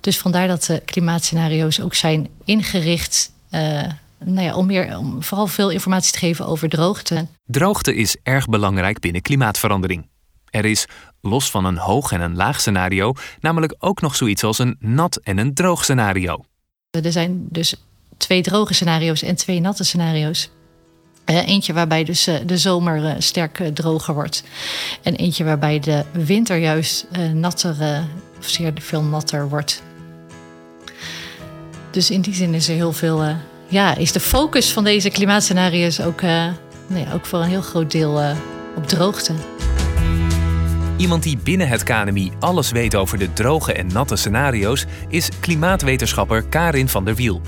Dus 0.00 0.18
vandaar 0.18 0.48
dat 0.48 0.64
de 0.64 0.82
klimaatscenario's 0.84 1.80
ook 1.80 1.94
zijn 1.94 2.28
ingericht 2.44 3.32
uh, 3.50 3.82
nou 4.24 4.46
ja, 4.46 4.54
om, 4.54 4.66
meer, 4.66 4.98
om 4.98 5.22
vooral 5.22 5.46
veel 5.46 5.70
informatie 5.70 6.12
te 6.12 6.18
geven 6.18 6.46
over 6.46 6.68
droogte. 6.68 7.26
Droogte 7.44 7.94
is 7.94 8.16
erg 8.22 8.46
belangrijk 8.46 9.00
binnen 9.00 9.22
klimaatverandering. 9.22 10.08
Er 10.50 10.64
is, 10.64 10.86
los 11.20 11.50
van 11.50 11.64
een 11.64 11.76
hoog 11.76 12.12
en 12.12 12.20
een 12.20 12.36
laag 12.36 12.60
scenario, 12.60 13.12
namelijk 13.40 13.74
ook 13.78 14.00
nog 14.00 14.16
zoiets 14.16 14.44
als 14.44 14.58
een 14.58 14.76
nat 14.78 15.16
en 15.16 15.38
een 15.38 15.54
droog 15.54 15.82
scenario. 15.82 16.44
Er 16.90 17.12
zijn 17.12 17.46
dus 17.50 17.74
twee 18.16 18.42
droge 18.42 18.74
scenario's 18.74 19.22
en 19.22 19.36
twee 19.36 19.60
natte 19.60 19.84
scenario's. 19.84 20.50
Uh, 21.30 21.48
eentje 21.48 21.72
waarbij 21.72 22.04
dus 22.04 22.28
uh, 22.28 22.36
de 22.46 22.58
zomer 22.58 23.04
uh, 23.04 23.14
sterk 23.18 23.70
droger 23.74 24.14
wordt. 24.14 24.44
En 25.02 25.14
eentje 25.14 25.44
waarbij 25.44 25.78
de 25.78 26.04
winter 26.12 26.56
juist 26.56 27.06
natter, 27.32 28.04
of 28.38 28.48
zeer 28.48 28.72
veel 28.74 29.02
natter 29.02 29.48
wordt. 29.48 29.82
Dus 31.90 32.10
in 32.10 32.20
die 32.20 32.34
zin 32.34 32.54
is 32.54 32.68
er 32.68 32.74
heel 32.74 32.92
veel 32.92 33.36
ja, 33.74 33.96
is 33.96 34.12
de 34.12 34.20
focus 34.20 34.72
van 34.72 34.84
deze 34.84 35.10
klimaatscenario's 35.10 36.00
ook, 36.00 36.20
ja, 36.20 36.54
ook 37.14 37.26
voor 37.26 37.38
een 37.38 37.48
heel 37.48 37.62
groot 37.62 37.90
deel 37.90 38.22
uh, 38.22 38.30
op 38.76 38.86
droogte. 38.86 39.32
Iemand 40.96 41.22
die 41.22 41.38
binnen 41.38 41.68
het 41.68 41.82
KNMI 41.82 42.32
alles 42.40 42.70
weet 42.70 42.94
over 42.94 43.18
de 43.18 43.32
droge 43.32 43.72
en 43.72 43.86
natte 43.86 44.16
scenario's 44.16 44.84
is 45.08 45.28
klimaatwetenschapper 45.40 46.42
Karin 46.42 46.88
van 46.88 47.04
der 47.04 47.14
Wiel. 47.14 47.40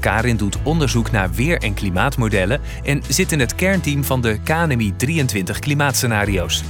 Karin 0.00 0.36
doet 0.36 0.58
onderzoek 0.62 1.10
naar 1.10 1.32
weer- 1.32 1.62
en 1.62 1.74
klimaatmodellen 1.74 2.60
en 2.84 3.02
zit 3.08 3.32
in 3.32 3.40
het 3.40 3.54
kernteam 3.54 4.04
van 4.04 4.20
de 4.20 4.38
KNMI 4.44 4.92
23 4.96 5.58
klimaatscenario's. 5.58 6.62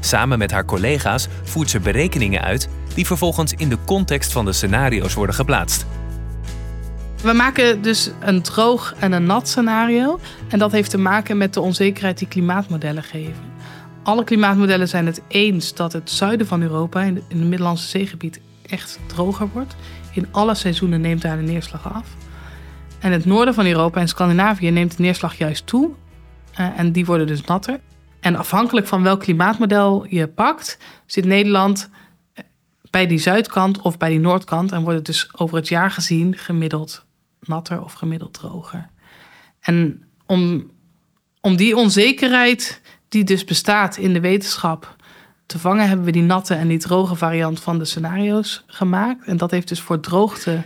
Samen 0.00 0.38
met 0.38 0.50
haar 0.50 0.64
collega's 0.64 1.28
voert 1.42 1.70
ze 1.70 1.80
berekeningen 1.80 2.42
uit 2.42 2.68
die 2.94 3.06
vervolgens 3.06 3.52
in 3.52 3.68
de 3.68 3.78
context 3.84 4.32
van 4.32 4.44
de 4.44 4.52
scenario's 4.52 5.14
worden 5.14 5.34
geplaatst. 5.34 5.86
We 7.26 7.32
maken 7.32 7.82
dus 7.82 8.10
een 8.20 8.42
droog 8.42 8.94
en 8.98 9.12
een 9.12 9.24
nat 9.24 9.48
scenario. 9.48 10.20
En 10.48 10.58
dat 10.58 10.72
heeft 10.72 10.90
te 10.90 10.98
maken 10.98 11.36
met 11.36 11.54
de 11.54 11.60
onzekerheid 11.60 12.18
die 12.18 12.28
klimaatmodellen 12.28 13.02
geven. 13.02 13.42
Alle 14.02 14.24
klimaatmodellen 14.24 14.88
zijn 14.88 15.06
het 15.06 15.22
eens 15.28 15.74
dat 15.74 15.92
het 15.92 16.10
zuiden 16.10 16.46
van 16.46 16.62
Europa, 16.62 17.02
in 17.02 17.14
het 17.28 17.34
Middellandse 17.36 17.88
zeegebied, 17.88 18.40
echt 18.66 18.98
droger 19.06 19.48
wordt. 19.52 19.76
In 20.12 20.26
alle 20.30 20.54
seizoenen 20.54 21.00
neemt 21.00 21.22
daar 21.22 21.36
de 21.36 21.42
neerslag 21.42 21.94
af. 21.94 22.06
En 22.98 23.12
het 23.12 23.24
noorden 23.24 23.54
van 23.54 23.66
Europa 23.66 24.00
en 24.00 24.08
Scandinavië 24.08 24.70
neemt 24.70 24.96
de 24.96 25.02
neerslag 25.02 25.38
juist 25.38 25.66
toe. 25.66 25.90
Uh, 26.60 26.78
en 26.78 26.92
die 26.92 27.06
worden 27.06 27.26
dus 27.26 27.44
natter. 27.44 27.80
En 28.20 28.36
afhankelijk 28.36 28.86
van 28.86 29.02
welk 29.02 29.20
klimaatmodel 29.20 30.06
je 30.08 30.28
pakt, 30.28 30.78
zit 31.06 31.24
Nederland 31.24 31.90
bij 32.90 33.06
die 33.06 33.18
zuidkant 33.18 33.80
of 33.80 33.98
bij 33.98 34.08
die 34.08 34.20
noordkant. 34.20 34.72
En 34.72 34.82
wordt 34.82 34.96
het 34.96 35.06
dus 35.06 35.28
over 35.36 35.56
het 35.56 35.68
jaar 35.68 35.90
gezien 35.90 36.36
gemiddeld 36.36 37.05
natter 37.48 37.82
of 37.82 37.92
gemiddeld 37.92 38.34
droger. 38.34 38.88
En 39.60 40.04
om, 40.26 40.70
om 41.40 41.56
die 41.56 41.76
onzekerheid 41.76 42.80
die 43.08 43.24
dus 43.24 43.44
bestaat 43.44 43.96
in 43.96 44.12
de 44.12 44.20
wetenschap 44.20 44.96
te 45.46 45.58
vangen, 45.58 45.88
hebben 45.88 46.06
we 46.06 46.12
die 46.12 46.22
natte 46.22 46.54
en 46.54 46.68
die 46.68 46.78
droge 46.78 47.14
variant 47.14 47.60
van 47.60 47.78
de 47.78 47.84
scenario's 47.84 48.64
gemaakt. 48.66 49.26
En 49.26 49.36
dat 49.36 49.50
heeft 49.50 49.68
dus 49.68 49.80
voor 49.80 50.00
droogte 50.00 50.62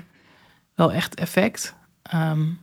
wel 0.75 0.93
echt 0.93 1.15
effect. 1.15 1.75
Um, 2.15 2.59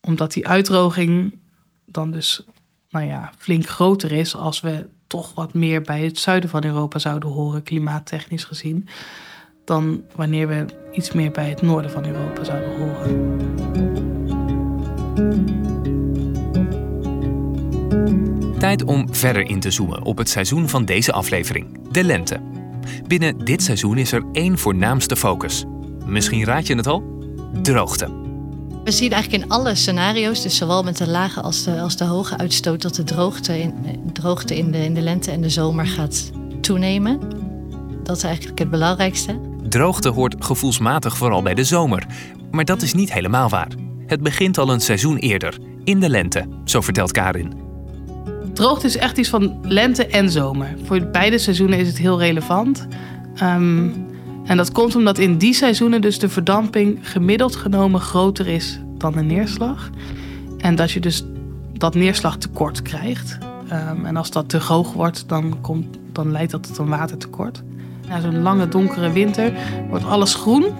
omdat 0.00 0.32
die 0.32 0.48
uitdroging 0.48 1.38
dan 1.84 2.10
dus 2.10 2.44
nou 2.90 3.06
ja, 3.06 3.32
flink 3.38 3.66
groter 3.66 4.12
is 4.12 4.36
als 4.36 4.60
we 4.60 4.88
toch 5.06 5.34
wat 5.34 5.54
meer 5.54 5.82
bij 5.82 6.04
het 6.04 6.18
zuiden 6.18 6.50
van 6.50 6.64
Europa 6.64 6.98
zouden 6.98 7.28
horen, 7.28 7.62
klimaattechnisch 7.62 8.44
gezien 8.44 8.88
dan 9.68 10.02
wanneer 10.14 10.48
we 10.48 10.64
iets 10.92 11.12
meer 11.12 11.30
bij 11.30 11.48
het 11.48 11.62
noorden 11.62 11.90
van 11.90 12.06
Europa 12.06 12.44
zouden 12.44 12.78
horen. 12.78 13.36
Tijd 18.58 18.84
om 18.84 19.14
verder 19.14 19.48
in 19.48 19.60
te 19.60 19.70
zoomen 19.70 20.02
op 20.02 20.18
het 20.18 20.28
seizoen 20.28 20.68
van 20.68 20.84
deze 20.84 21.12
aflevering, 21.12 21.78
de 21.90 22.04
lente. 22.04 22.40
Binnen 23.06 23.44
dit 23.44 23.62
seizoen 23.62 23.98
is 23.98 24.12
er 24.12 24.24
één 24.32 24.58
voornaamste 24.58 25.16
focus. 25.16 25.64
Misschien 26.06 26.44
raad 26.44 26.66
je 26.66 26.76
het 26.76 26.86
al? 26.86 27.02
Droogte. 27.62 28.26
We 28.84 28.90
zien 28.90 29.12
eigenlijk 29.12 29.42
in 29.42 29.50
alle 29.50 29.74
scenario's, 29.74 30.42
dus 30.42 30.56
zowel 30.56 30.82
met 30.82 30.96
de 30.96 31.08
lage 31.08 31.40
als 31.40 31.64
de, 31.64 31.80
als 31.80 31.96
de 31.96 32.04
hoge 32.04 32.38
uitstoot, 32.38 32.82
dat 32.82 32.94
de 32.94 33.04
droogte, 33.04 33.60
in, 33.60 33.74
droogte 34.12 34.56
in, 34.56 34.70
de, 34.70 34.84
in 34.84 34.94
de 34.94 35.00
lente 35.00 35.30
en 35.30 35.40
de 35.40 35.50
zomer 35.50 35.86
gaat 35.86 36.30
toenemen. 36.60 37.20
Dat 38.02 38.16
is 38.16 38.22
eigenlijk 38.22 38.58
het 38.58 38.70
belangrijkste. 38.70 39.47
Droogte 39.68 40.08
hoort 40.08 40.34
gevoelsmatig 40.38 41.16
vooral 41.16 41.42
bij 41.42 41.54
de 41.54 41.64
zomer. 41.64 42.06
Maar 42.50 42.64
dat 42.64 42.82
is 42.82 42.94
niet 42.94 43.12
helemaal 43.12 43.48
waar. 43.48 43.68
Het 44.06 44.22
begint 44.22 44.58
al 44.58 44.72
een 44.72 44.80
seizoen 44.80 45.16
eerder, 45.16 45.58
in 45.84 46.00
de 46.00 46.08
lente, 46.08 46.48
zo 46.64 46.80
vertelt 46.80 47.12
Karin. 47.12 47.52
Droogte 48.52 48.86
is 48.86 48.96
echt 48.96 49.18
iets 49.18 49.28
van 49.28 49.58
lente 49.62 50.06
en 50.06 50.30
zomer. 50.30 50.74
Voor 50.84 51.06
beide 51.06 51.38
seizoenen 51.38 51.78
is 51.78 51.86
het 51.86 51.98
heel 51.98 52.18
relevant. 52.18 52.86
Um, 53.42 54.06
en 54.44 54.56
dat 54.56 54.72
komt 54.72 54.96
omdat 54.96 55.18
in 55.18 55.38
die 55.38 55.54
seizoenen 55.54 56.00
dus 56.00 56.18
de 56.18 56.28
verdamping 56.28 56.98
gemiddeld 57.02 57.56
genomen 57.56 58.00
groter 58.00 58.46
is 58.46 58.80
dan 58.96 59.12
de 59.12 59.22
neerslag. 59.22 59.90
En 60.58 60.74
dat 60.74 60.90
je 60.90 61.00
dus 61.00 61.24
dat 61.72 61.94
neerslagtekort 61.94 62.82
krijgt. 62.82 63.38
Ehm, 63.68 64.04
en 64.04 64.16
als 64.16 64.30
dat 64.30 64.48
te 64.48 64.58
hoog 64.58 64.92
wordt, 64.92 65.28
dan, 65.28 65.60
komt, 65.60 65.98
dan 66.12 66.32
leidt 66.32 66.50
dat 66.50 66.66
tot 66.66 66.78
een 66.78 66.88
watertekort. 66.88 67.62
Na 68.08 68.20
zo'n 68.20 68.42
lange 68.42 68.68
donkere 68.68 69.12
winter 69.12 69.52
wordt 69.88 70.04
alles 70.04 70.34
groen. 70.34 70.74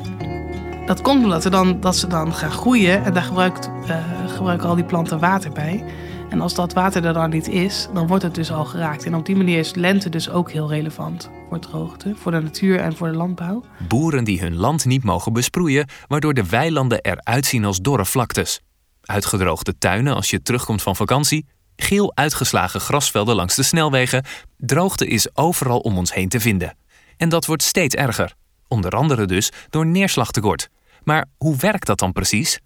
Dat 0.86 1.00
komt 1.00 1.24
omdat 1.24 1.42
ze 1.42 1.50
dan, 1.50 1.80
dat 1.80 1.96
ze 1.96 2.06
dan 2.06 2.34
gaan 2.34 2.50
groeien 2.50 3.04
en 3.04 3.12
daar 3.14 3.22
gebruikt, 3.22 3.70
uh, 3.86 3.96
gebruiken 4.26 4.68
al 4.68 4.74
die 4.74 4.84
planten 4.84 5.18
water 5.18 5.52
bij. 5.52 5.84
En 6.28 6.40
als 6.40 6.54
dat 6.54 6.72
water 6.72 7.04
er 7.04 7.12
dan 7.12 7.30
niet 7.30 7.48
is, 7.48 7.88
dan 7.94 8.06
wordt 8.06 8.22
het 8.22 8.34
dus 8.34 8.52
al 8.52 8.64
geraakt. 8.64 9.04
En 9.04 9.14
op 9.14 9.26
die 9.26 9.36
manier 9.36 9.58
is 9.58 9.74
lente 9.74 10.08
dus 10.08 10.30
ook 10.30 10.50
heel 10.50 10.68
relevant 10.68 11.30
voor 11.48 11.58
droogte, 11.58 12.14
voor 12.16 12.32
de 12.32 12.40
natuur 12.40 12.80
en 12.80 12.96
voor 12.96 13.08
de 13.08 13.16
landbouw. 13.16 13.64
Boeren 13.88 14.24
die 14.24 14.40
hun 14.40 14.56
land 14.56 14.84
niet 14.84 15.04
mogen 15.04 15.32
besproeien, 15.32 15.88
waardoor 16.06 16.34
de 16.34 16.48
weilanden 16.48 17.00
eruit 17.00 17.46
zien 17.46 17.64
als 17.64 17.80
dorre 17.80 18.04
vlaktes. 18.04 18.60
Uitgedroogde 19.02 19.78
tuinen 19.78 20.14
als 20.14 20.30
je 20.30 20.42
terugkomt 20.42 20.82
van 20.82 20.96
vakantie, 20.96 21.46
geel 21.76 22.12
uitgeslagen 22.14 22.80
grasvelden 22.80 23.36
langs 23.36 23.54
de 23.54 23.62
snelwegen. 23.62 24.24
Droogte 24.56 25.06
is 25.06 25.36
overal 25.36 25.78
om 25.78 25.98
ons 25.98 26.14
heen 26.14 26.28
te 26.28 26.40
vinden. 26.40 26.76
En 27.18 27.28
dat 27.28 27.46
wordt 27.46 27.62
steeds 27.62 27.94
erger. 27.94 28.34
Onder 28.68 28.90
andere 28.90 29.26
dus 29.26 29.52
door 29.70 29.86
neerslagtekort. 29.86 30.68
Maar 31.02 31.24
hoe 31.36 31.56
werkt 31.56 31.86
dat 31.86 31.98
dan 31.98 32.12
precies? 32.12 32.58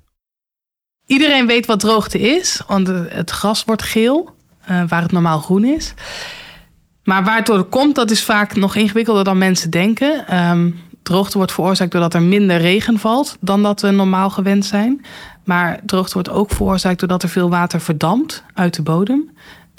Iedereen 1.06 1.46
weet 1.46 1.66
wat 1.66 1.80
droogte 1.80 2.18
is, 2.18 2.62
want 2.66 2.86
het 2.86 3.30
gras 3.30 3.64
wordt 3.64 3.82
geel, 3.82 4.34
uh, 4.70 4.82
waar 4.88 5.02
het 5.02 5.12
normaal 5.12 5.38
groen 5.38 5.64
is. 5.64 5.94
Maar 7.04 7.24
waar 7.24 7.36
het 7.36 7.46
door 7.46 7.64
komt, 7.64 7.94
dat 7.94 8.10
is 8.10 8.24
vaak 8.24 8.54
nog 8.56 8.74
ingewikkelder 8.74 9.24
dan 9.24 9.38
mensen 9.38 9.70
denken. 9.70 10.38
Um, 10.50 10.80
droogte 11.02 11.36
wordt 11.36 11.52
veroorzaakt 11.52 11.92
doordat 11.92 12.14
er 12.14 12.22
minder 12.22 12.56
regen 12.56 12.98
valt 12.98 13.36
dan 13.40 13.62
dat 13.62 13.80
we 13.80 13.90
normaal 13.90 14.30
gewend 14.30 14.64
zijn. 14.64 15.04
Maar 15.44 15.80
droogte 15.86 16.12
wordt 16.12 16.30
ook 16.30 16.50
veroorzaakt 16.50 16.98
doordat 16.98 17.22
er 17.22 17.28
veel 17.28 17.50
water 17.50 17.80
verdampt 17.80 18.44
uit 18.54 18.74
de 18.74 18.82
bodem. 18.82 19.30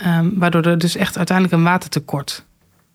Um, 0.06 0.34
waardoor 0.36 0.66
er 0.66 0.78
dus 0.78 0.96
echt 0.96 1.18
uiteindelijk 1.18 1.58
een 1.58 1.64
watertekort 1.64 2.46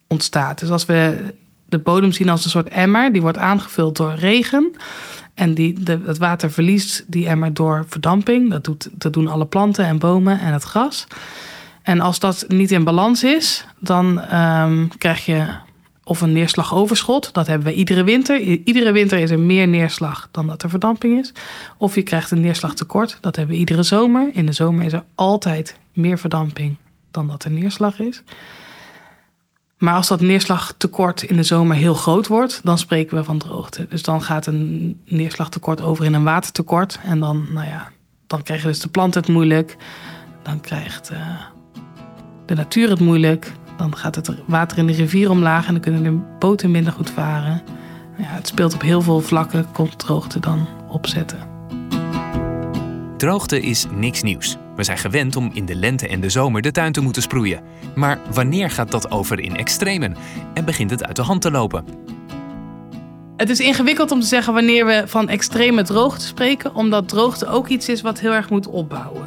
ontstaat. 0.06 0.58
Dus 0.58 0.70
als 0.70 0.86
we 0.86 1.34
de 1.68 1.78
bodem 1.78 2.12
zien 2.12 2.28
als 2.28 2.44
een 2.44 2.50
soort 2.50 2.68
emmer, 2.68 3.12
die 3.12 3.22
wordt 3.22 3.38
aangevuld 3.38 3.96
door 3.96 4.14
regen. 4.14 4.72
En 5.34 5.54
die, 5.54 5.78
het 6.04 6.18
water 6.18 6.50
verliest 6.50 7.04
die 7.06 7.28
emmer 7.28 7.54
door 7.54 7.84
verdamping. 7.88 8.50
Dat, 8.50 8.64
doet, 8.64 8.88
dat 8.92 9.12
doen 9.12 9.28
alle 9.28 9.46
planten 9.46 9.84
en 9.84 9.98
bomen 9.98 10.40
en 10.40 10.52
het 10.52 10.62
gras. 10.62 11.06
En 11.82 12.00
als 12.00 12.18
dat 12.18 12.44
niet 12.48 12.70
in 12.70 12.84
balans 12.84 13.24
is, 13.24 13.66
dan 13.78 14.34
um, 14.34 14.88
krijg 14.98 15.26
je 15.26 15.46
of 16.04 16.20
een 16.20 16.32
neerslagoverschot. 16.32 17.32
Dat 17.32 17.46
hebben 17.46 17.66
we 17.66 17.74
iedere 17.74 18.04
winter. 18.04 18.40
Iedere 18.40 18.92
winter 18.92 19.18
is 19.18 19.30
er 19.30 19.38
meer 19.38 19.68
neerslag 19.68 20.28
dan 20.30 20.46
dat 20.46 20.62
er 20.62 20.70
verdamping 20.70 21.18
is. 21.18 21.32
Of 21.76 21.94
je 21.94 22.02
krijgt 22.02 22.30
een 22.30 22.40
neerslagtekort. 22.40 23.18
Dat 23.20 23.36
hebben 23.36 23.54
we 23.54 23.60
iedere 23.60 23.82
zomer. 23.82 24.30
In 24.32 24.46
de 24.46 24.52
zomer 24.52 24.84
is 24.84 24.92
er 24.92 25.04
altijd 25.14 25.78
meer 25.92 26.18
verdamping 26.18 26.76
dan 27.10 27.26
dat 27.26 27.44
er 27.44 27.50
neerslag 27.50 28.00
is. 28.00 28.22
Maar 29.78 29.94
als 29.94 30.08
dat 30.08 30.20
neerslagtekort 30.20 31.22
in 31.22 31.36
de 31.36 31.42
zomer 31.42 31.76
heel 31.76 31.94
groot 31.94 32.26
wordt, 32.26 32.60
dan 32.64 32.78
spreken 32.78 33.16
we 33.16 33.24
van 33.24 33.38
droogte. 33.38 33.86
Dus 33.88 34.02
dan 34.02 34.22
gaat 34.22 34.46
een 34.46 35.00
neerslagtekort 35.04 35.80
over 35.80 36.04
in 36.04 36.14
een 36.14 36.24
watertekort. 36.24 36.98
En 37.04 37.20
dan, 37.20 37.46
nou 37.52 37.66
ja, 37.66 37.88
dan 38.26 38.42
krijgen 38.42 38.68
dus 38.68 38.80
de 38.80 38.88
planten 38.88 39.20
het 39.20 39.30
moeilijk. 39.30 39.76
Dan 40.42 40.60
krijgt 40.60 41.10
uh, 41.12 41.18
de 42.46 42.54
natuur 42.54 42.90
het 42.90 43.00
moeilijk. 43.00 43.52
Dan 43.76 43.96
gaat 43.96 44.14
het 44.14 44.30
water 44.46 44.78
in 44.78 44.86
de 44.86 44.92
rivier 44.92 45.30
omlaag 45.30 45.66
en 45.66 45.72
dan 45.72 45.82
kunnen 45.82 46.02
de 46.02 46.36
boten 46.38 46.70
minder 46.70 46.92
goed 46.92 47.10
varen. 47.10 47.62
Ja, 48.18 48.24
het 48.24 48.46
speelt 48.46 48.74
op 48.74 48.82
heel 48.82 49.02
veel 49.02 49.20
vlakken, 49.20 49.72
komt 49.72 49.98
droogte 49.98 50.40
dan 50.40 50.66
opzetten. 50.88 51.38
Droogte 53.16 53.60
is 53.60 53.86
niks 53.90 54.22
nieuws. 54.22 54.56
We 54.78 54.84
zijn 54.84 54.98
gewend 54.98 55.36
om 55.36 55.50
in 55.52 55.66
de 55.66 55.74
lente 55.74 56.08
en 56.08 56.20
de 56.20 56.30
zomer 56.30 56.62
de 56.62 56.70
tuin 56.70 56.92
te 56.92 57.00
moeten 57.00 57.22
sproeien. 57.22 57.62
Maar 57.94 58.18
wanneer 58.32 58.70
gaat 58.70 58.90
dat 58.90 59.10
over 59.10 59.40
in 59.40 59.56
extremen 59.56 60.16
en 60.54 60.64
begint 60.64 60.90
het 60.90 61.04
uit 61.04 61.16
de 61.16 61.22
hand 61.22 61.42
te 61.42 61.50
lopen? 61.50 61.84
Het 63.36 63.50
is 63.50 63.60
ingewikkeld 63.60 64.10
om 64.10 64.20
te 64.20 64.26
zeggen 64.26 64.52
wanneer 64.54 64.86
we 64.86 65.02
van 65.06 65.28
extreme 65.28 65.82
droogte 65.82 66.26
spreken, 66.26 66.74
omdat 66.74 67.08
droogte 67.08 67.46
ook 67.46 67.68
iets 67.68 67.88
is 67.88 68.00
wat 68.00 68.20
heel 68.20 68.32
erg 68.32 68.50
moet 68.50 68.68
opbouwen. 68.68 69.26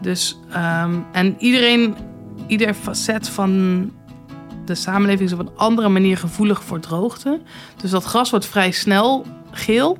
Dus, 0.00 0.38
um, 0.56 1.06
en 1.12 1.34
iedereen 1.38 1.96
ieder 2.46 2.74
facet 2.74 3.28
van 3.28 3.90
de 4.64 4.74
samenleving 4.74 5.28
is 5.28 5.34
op 5.34 5.40
een 5.40 5.56
andere 5.56 5.88
manier 5.88 6.16
gevoelig 6.16 6.64
voor 6.64 6.80
droogte. 6.80 7.40
Dus 7.76 7.90
dat 7.90 8.04
gras 8.04 8.30
wordt 8.30 8.46
vrij 8.46 8.70
snel 8.70 9.26
geel 9.50 9.98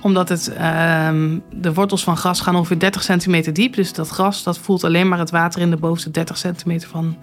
omdat 0.00 0.28
het, 0.28 0.50
uh, 0.58 1.10
de 1.50 1.74
wortels 1.74 2.04
van 2.04 2.16
gras 2.16 2.40
gaan 2.40 2.56
ongeveer 2.56 2.78
30 2.78 3.02
centimeter 3.02 3.52
diep. 3.52 3.74
Dus 3.74 3.92
dat 3.92 4.08
gras 4.08 4.42
dat 4.42 4.58
voelt 4.58 4.84
alleen 4.84 5.08
maar 5.08 5.18
het 5.18 5.30
water 5.30 5.60
in 5.60 5.70
de 5.70 5.76
bovenste 5.76 6.10
30 6.10 6.36
centimeter 6.36 6.88
van, 6.88 7.16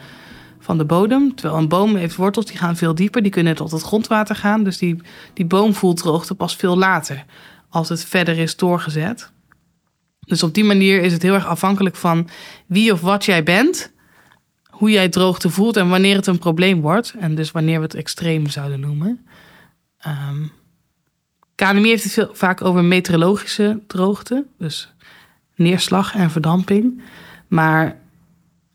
van 0.60 0.78
de 0.78 0.86
bodem. 0.86 1.36
Terwijl 1.36 1.62
een 1.62 1.68
boom 1.68 1.96
heeft 1.96 2.16
wortels 2.16 2.46
die 2.46 2.58
gaan 2.58 2.76
veel 2.76 2.96
dieper. 2.96 3.22
Die 3.22 3.32
kunnen 3.32 3.56
tot 3.56 3.72
het 3.72 3.82
grondwater 3.82 4.36
gaan. 4.36 4.64
Dus 4.64 4.78
die, 4.78 5.02
die 5.34 5.46
boom 5.46 5.74
voelt 5.74 5.98
droogte 5.98 6.36
pas 6.36 6.56
veel 6.56 6.78
later. 6.78 7.26
Als 7.70 7.90
het 7.90 8.06
verder 8.06 8.38
is 8.38 8.56
doorgezet. 8.56 9.32
Dus 10.20 10.44
op 10.44 10.54
die 10.54 10.64
manier 10.64 11.02
is 11.02 11.14
het 11.14 11.22
heel 11.22 11.34
erg 11.34 11.46
afhankelijk 11.46 11.96
van 11.96 12.30
wie 12.66 12.92
of 12.92 13.02
wat 13.02 13.26
jij 13.26 13.44
bent 13.44 13.92
hoe 14.70 14.92
jij 14.92 15.10
droogte 15.10 15.50
voelt 15.50 15.78
en 15.78 15.90
wanneer 15.90 16.16
het 16.16 16.28
een 16.28 16.40
probleem 16.40 16.82
wordt. 16.82 17.14
En 17.20 17.36
dus 17.36 17.52
wanneer 17.52 17.78
we 17.78 17.84
het 17.84 17.96
extreem 17.96 18.48
zouden 18.48 18.80
noemen. 18.80 19.26
Um, 20.08 20.52
KNMI 21.56 21.90
heeft 21.90 22.04
het 22.04 22.14
veel, 22.14 22.30
vaak 22.34 22.64
over 22.64 22.84
meteorologische 22.84 23.80
droogte. 23.88 24.46
Dus 24.58 24.94
neerslag 25.56 26.16
en 26.16 26.32
verdamping. 26.32 27.02
Maar 27.48 27.98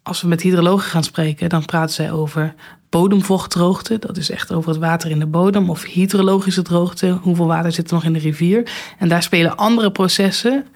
als 0.03 0.23
we 0.23 0.29
met 0.29 0.43
hydrologen 0.43 0.91
gaan 0.91 1.05
spreken, 1.05 1.49
dan 1.49 1.65
praten 1.65 1.95
zij 1.95 2.13
over 2.13 2.55
bodemvochtdroogte. 2.89 3.99
Dat 3.99 4.17
is 4.17 4.31
echt 4.31 4.53
over 4.53 4.71
het 4.71 4.81
water 4.81 5.11
in 5.11 5.19
de 5.19 5.27
bodem. 5.27 5.71
Of 5.71 5.85
hydrologische 5.85 6.63
droogte. 6.63 7.19
Hoeveel 7.23 7.47
water 7.47 7.73
zit 7.73 7.89
er 7.89 7.95
nog 7.95 8.05
in 8.05 8.13
de 8.13 8.19
rivier? 8.19 8.71
En 8.99 9.09
daar 9.09 9.23
spelen 9.23 9.57
andere 9.57 9.91
processen 9.93 10.67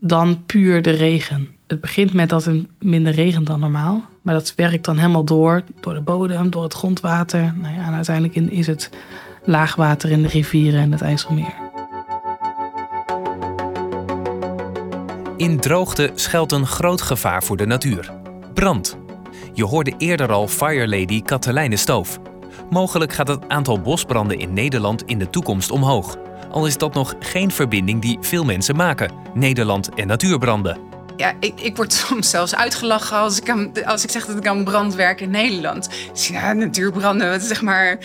dan 0.00 0.44
puur 0.46 0.82
de 0.82 0.90
regen. 0.90 1.48
Het 1.66 1.80
begint 1.80 2.12
met 2.12 2.28
dat 2.28 2.44
er 2.44 2.64
minder 2.78 3.12
regent 3.12 3.46
dan 3.46 3.60
normaal. 3.60 4.04
Maar 4.22 4.34
dat 4.34 4.54
werkt 4.56 4.84
dan 4.84 4.96
helemaal 4.96 5.24
door, 5.24 5.62
door 5.80 5.94
de 5.94 6.00
bodem, 6.00 6.50
door 6.50 6.62
het 6.62 6.74
grondwater. 6.74 7.54
Nou 7.56 7.74
ja, 7.74 7.86
en 7.86 7.94
uiteindelijk 7.94 8.50
is 8.50 8.66
het 8.66 8.90
laagwater 9.44 10.10
in 10.10 10.22
de 10.22 10.28
rivieren 10.28 10.80
en 10.80 10.92
het 10.92 11.02
IJsselmeer. 11.02 11.54
In 15.36 15.60
droogte 15.60 16.10
schuilt 16.14 16.52
een 16.52 16.66
groot 16.66 17.02
gevaar 17.02 17.42
voor 17.42 17.56
de 17.56 17.66
natuur. 17.66 18.12
Brand. 18.54 18.98
Je 19.52 19.64
hoorde 19.64 19.94
eerder 19.98 20.32
al 20.32 20.48
Fire 20.48 20.88
Lady 20.88 21.22
Katelijne 21.22 21.76
Stoof. 21.76 22.18
Mogelijk 22.70 23.12
gaat 23.12 23.28
het 23.28 23.48
aantal 23.48 23.80
bosbranden 23.80 24.38
in 24.38 24.52
Nederland 24.52 25.02
in 25.02 25.18
de 25.18 25.30
toekomst 25.30 25.70
omhoog. 25.70 26.16
Al 26.50 26.66
is 26.66 26.78
dat 26.78 26.94
nog 26.94 27.14
geen 27.20 27.50
verbinding 27.50 28.02
die 28.02 28.18
veel 28.20 28.44
mensen 28.44 28.76
maken: 28.76 29.12
Nederland 29.34 29.94
en 29.94 30.06
natuurbranden. 30.06 30.78
Ja, 31.16 31.32
ik, 31.40 31.60
ik 31.60 31.76
word 31.76 31.92
soms 32.08 32.30
zelfs 32.30 32.54
uitgelachen 32.54 33.16
als 33.16 33.40
ik, 33.40 33.50
aan, 33.50 33.84
als 33.84 34.04
ik 34.04 34.10
zeg 34.10 34.26
dat 34.26 34.36
ik 34.36 34.46
aan 34.46 34.64
brand 34.64 34.94
werk 34.94 35.20
in 35.20 35.30
Nederland. 35.30 35.88
Dus 36.12 36.28
ja, 36.28 36.52
natuurbranden, 36.52 37.40
zeg 37.40 37.62
maar, 37.62 37.98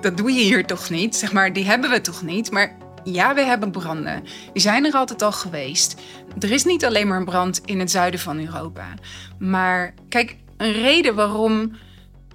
dat 0.00 0.16
doe 0.16 0.32
je 0.32 0.40
hier 0.40 0.66
toch 0.66 0.90
niet? 0.90 1.16
Zeg 1.16 1.32
maar, 1.32 1.52
die 1.52 1.64
hebben 1.64 1.90
we 1.90 2.00
toch 2.00 2.22
niet? 2.22 2.50
Maar 2.50 2.76
ja, 3.04 3.34
we 3.34 3.44
hebben 3.44 3.70
branden. 3.70 4.24
Die 4.52 4.62
zijn 4.62 4.84
er 4.84 4.92
altijd 4.92 5.22
al 5.22 5.32
geweest. 5.32 6.00
Er 6.38 6.50
is 6.50 6.64
niet 6.64 6.84
alleen 6.84 7.08
maar 7.08 7.18
een 7.18 7.24
brand 7.24 7.60
in 7.64 7.78
het 7.78 7.90
zuiden 7.90 8.20
van 8.20 8.38
Europa. 8.38 8.94
Maar 9.38 9.94
kijk, 10.08 10.36
een 10.56 10.72
reden 10.72 11.14
waarom, 11.14 11.72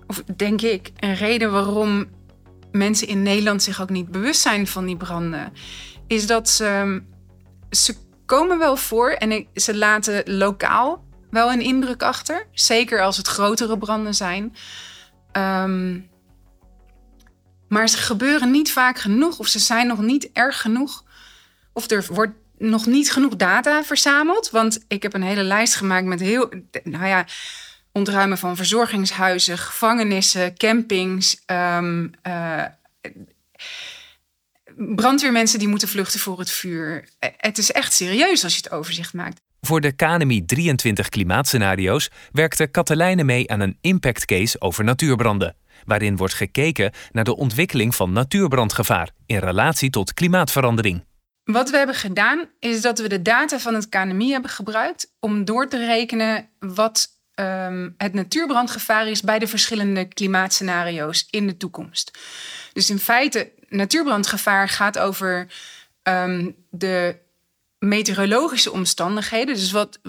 of 0.07 0.23
denk 0.35 0.61
ik, 0.61 0.91
een 0.99 1.15
reden 1.15 1.51
waarom 1.51 2.05
mensen 2.71 3.07
in 3.07 3.23
Nederland 3.23 3.63
zich 3.63 3.81
ook 3.81 3.89
niet 3.89 4.11
bewust 4.11 4.41
zijn 4.41 4.67
van 4.67 4.85
die 4.85 4.97
branden, 4.97 5.53
is 6.07 6.27
dat 6.27 6.49
ze, 6.49 7.01
ze 7.69 7.95
komen 8.25 8.57
wel 8.57 8.77
voor 8.77 9.09
en 9.09 9.47
ze 9.53 9.77
laten 9.77 10.37
lokaal 10.37 11.03
wel 11.29 11.51
een 11.51 11.61
indruk 11.61 12.03
achter. 12.03 12.47
Zeker 12.51 13.01
als 13.01 13.17
het 13.17 13.27
grotere 13.27 13.77
branden 13.77 14.15
zijn. 14.15 14.55
Um, 15.33 16.09
maar 17.67 17.89
ze 17.89 17.97
gebeuren 17.97 18.51
niet 18.51 18.71
vaak 18.71 18.99
genoeg 18.99 19.39
of 19.39 19.47
ze 19.47 19.59
zijn 19.59 19.87
nog 19.87 19.99
niet 19.99 20.29
erg 20.33 20.61
genoeg. 20.61 21.03
Of 21.73 21.91
er 21.91 22.05
wordt 22.09 22.33
nog 22.57 22.85
niet 22.85 23.11
genoeg 23.11 23.35
data 23.35 23.83
verzameld. 23.83 24.49
Want 24.49 24.85
ik 24.87 25.03
heb 25.03 25.13
een 25.13 25.23
hele 25.23 25.43
lijst 25.43 25.75
gemaakt 25.75 26.05
met 26.05 26.19
heel, 26.19 26.49
nou 26.83 27.05
ja, 27.05 27.25
ontruimen 27.91 28.37
van 28.37 28.55
verzorgingshuizen, 28.55 29.57
gevangenissen, 29.57 30.57
campings. 30.57 31.43
Um, 31.45 32.11
uh, 32.27 32.63
brandweermensen 34.75 35.59
die 35.59 35.67
moeten 35.67 35.87
vluchten 35.87 36.19
voor 36.19 36.39
het 36.39 36.51
vuur. 36.51 37.09
Het 37.37 37.57
is 37.57 37.71
echt 37.71 37.93
serieus 37.93 38.43
als 38.43 38.55
je 38.55 38.61
het 38.63 38.71
overzicht 38.71 39.13
maakt. 39.13 39.41
Voor 39.61 39.81
de 39.81 39.91
KNMI 39.91 40.45
23 40.45 41.09
klimaatscenario's 41.09 42.09
werkte 42.31 42.67
Katelijne 42.67 43.23
mee 43.23 43.51
aan 43.51 43.59
een 43.59 43.77
impact 43.81 44.25
case 44.25 44.61
over 44.61 44.83
natuurbranden 44.83 45.55
waarin 45.83 46.17
wordt 46.17 46.33
gekeken 46.33 46.91
naar 47.11 47.23
de 47.23 47.35
ontwikkeling 47.35 47.95
van 47.95 48.13
natuurbrandgevaar 48.13 49.09
in 49.25 49.37
relatie 49.37 49.89
tot 49.89 50.13
klimaatverandering. 50.13 51.03
Wat 51.43 51.69
we 51.69 51.77
hebben 51.77 51.95
gedaan 51.95 52.49
is 52.59 52.81
dat 52.81 52.99
we 52.99 53.09
de 53.09 53.21
data 53.21 53.59
van 53.59 53.73
het 53.73 53.89
KNMI 53.89 54.31
hebben 54.31 54.51
gebruikt 54.51 55.13
om 55.19 55.45
door 55.45 55.67
te 55.67 55.85
rekenen 55.85 56.49
wat 56.59 57.07
um, 57.35 57.93
het 57.97 58.13
natuurbrandgevaar 58.13 59.07
is 59.07 59.21
bij 59.21 59.39
de 59.39 59.47
verschillende 59.47 60.05
klimaatscenario's 60.05 61.27
in 61.29 61.47
de 61.47 61.57
toekomst. 61.57 62.19
Dus 62.73 62.89
in 62.89 62.99
feite, 62.99 63.51
natuurbrandgevaar 63.69 64.69
gaat 64.69 64.99
over 64.99 65.47
um, 66.03 66.55
de 66.69 67.15
meteorologische 67.79 68.71
omstandigheden. 68.71 69.55
Dus 69.55 69.71
wat 69.71 69.99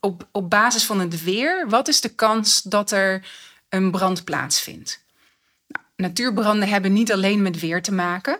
op, 0.00 0.28
op 0.32 0.50
basis 0.50 0.84
van 0.84 1.00
het 1.00 1.24
weer, 1.24 1.68
wat 1.68 1.88
is 1.88 2.00
de 2.00 2.14
kans 2.14 2.62
dat 2.62 2.90
er 2.90 3.26
een 3.68 3.90
brand 3.90 4.24
plaatsvindt? 4.24 5.04
Nou, 5.66 5.84
natuurbranden 5.96 6.68
hebben 6.68 6.92
niet 6.92 7.12
alleen 7.12 7.42
met 7.42 7.60
weer 7.60 7.82
te 7.82 7.92
maken. 7.92 8.38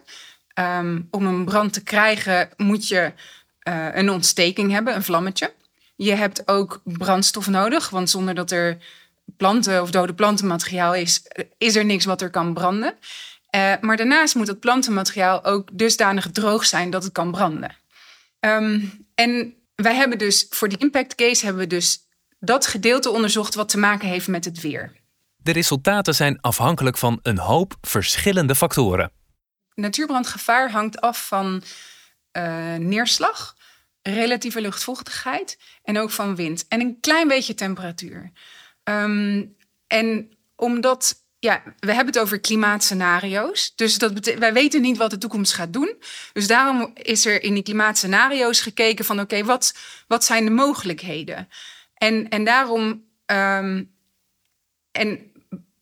Um, 0.55 1.09
om 1.11 1.27
een 1.27 1.45
brand 1.45 1.73
te 1.73 1.83
krijgen 1.83 2.49
moet 2.57 2.89
je 2.89 3.13
uh, 3.69 3.89
een 3.93 4.11
ontsteking 4.11 4.71
hebben, 4.71 4.95
een 4.95 5.03
vlammetje. 5.03 5.55
Je 5.97 6.15
hebt 6.15 6.49
ook 6.49 6.81
brandstof 6.85 7.49
nodig, 7.49 7.91
want 7.91 8.11
zonder 8.11 8.35
dat 8.35 8.51
er 8.51 8.79
planten 9.37 9.83
of 9.83 9.91
dode 9.91 10.15
plantenmateriaal 10.15 10.95
is, 10.95 11.23
is 11.59 11.77
er 11.77 11.85
niks 11.85 12.05
wat 12.05 12.23
er 12.23 12.31
kan 12.31 12.55
branden. 12.55 12.95
Uh, 13.57 13.73
maar 13.81 13.97
daarnaast 13.97 14.35
moet 14.35 14.47
het 14.47 14.61
plantenmateriaal 14.61 15.45
ook 15.45 15.69
dusdanig 15.73 16.31
droog 16.31 16.67
zijn 16.67 16.91
dat 16.91 17.05
het 17.05 17.13
kan 17.13 17.31
branden. 17.31 17.77
Um, 18.41 19.07
en 19.15 19.55
wij 19.75 19.95
hebben 19.95 20.19
dus 20.19 20.47
voor 20.51 20.69
die 20.69 20.79
impact 20.79 21.15
case 21.15 21.45
hebben 21.45 21.63
we 21.63 21.69
dus 21.69 21.99
dat 22.41 22.67
gedeelte 22.67 23.11
onderzocht 23.11 23.55
wat 23.55 23.69
te 23.69 23.79
maken 23.79 24.09
heeft 24.09 24.29
met 24.29 24.45
het 24.45 24.61
weer. 24.61 24.93
De 25.49 25.55
resultaten 25.55 26.15
zijn 26.15 26.41
afhankelijk 26.41 26.99
van 26.99 27.19
een 27.23 27.39
hoop 27.39 27.77
verschillende 27.81 28.55
factoren. 28.55 29.13
Natuurbrandgevaar 29.75 30.71
hangt 30.71 31.01
af 31.01 31.27
van 31.27 31.63
uh, 32.33 32.75
neerslag, 32.75 33.57
relatieve 34.03 34.61
luchtvochtigheid 34.61 35.59
en 35.83 35.99
ook 35.99 36.11
van 36.11 36.37
wind. 36.37 36.65
En 36.69 36.81
een 36.81 37.01
klein 37.01 37.29
beetje 37.29 37.55
temperatuur. 37.55 38.33
Um, 38.85 39.57
en 39.87 40.37
omdat, 40.57 41.15
ja, 41.39 41.63
we 41.79 41.93
hebben 41.93 42.15
het 42.15 42.23
over 42.23 42.41
klimaatscenario's. 42.41 43.73
Dus 43.75 43.99
dat 43.99 44.35
wij 44.39 44.53
weten 44.53 44.81
niet 44.81 44.97
wat 44.97 45.11
de 45.11 45.19
toekomst 45.19 45.53
gaat 45.53 45.73
doen. 45.73 46.03
Dus 46.33 46.47
daarom 46.47 46.91
is 46.95 47.27
er 47.27 47.43
in 47.43 47.55
die 47.55 47.63
klimaatscenario's 47.63 48.61
gekeken 48.61 49.05
van 49.05 49.21
oké, 49.21 49.45
wat, 49.45 49.75
wat 50.07 50.25
zijn 50.25 50.45
de 50.45 50.51
mogelijkheden? 50.51 51.49
En, 51.95 52.29
en 52.29 52.45
daarom. 52.45 53.07
Um, 53.27 53.97
en 54.99 55.28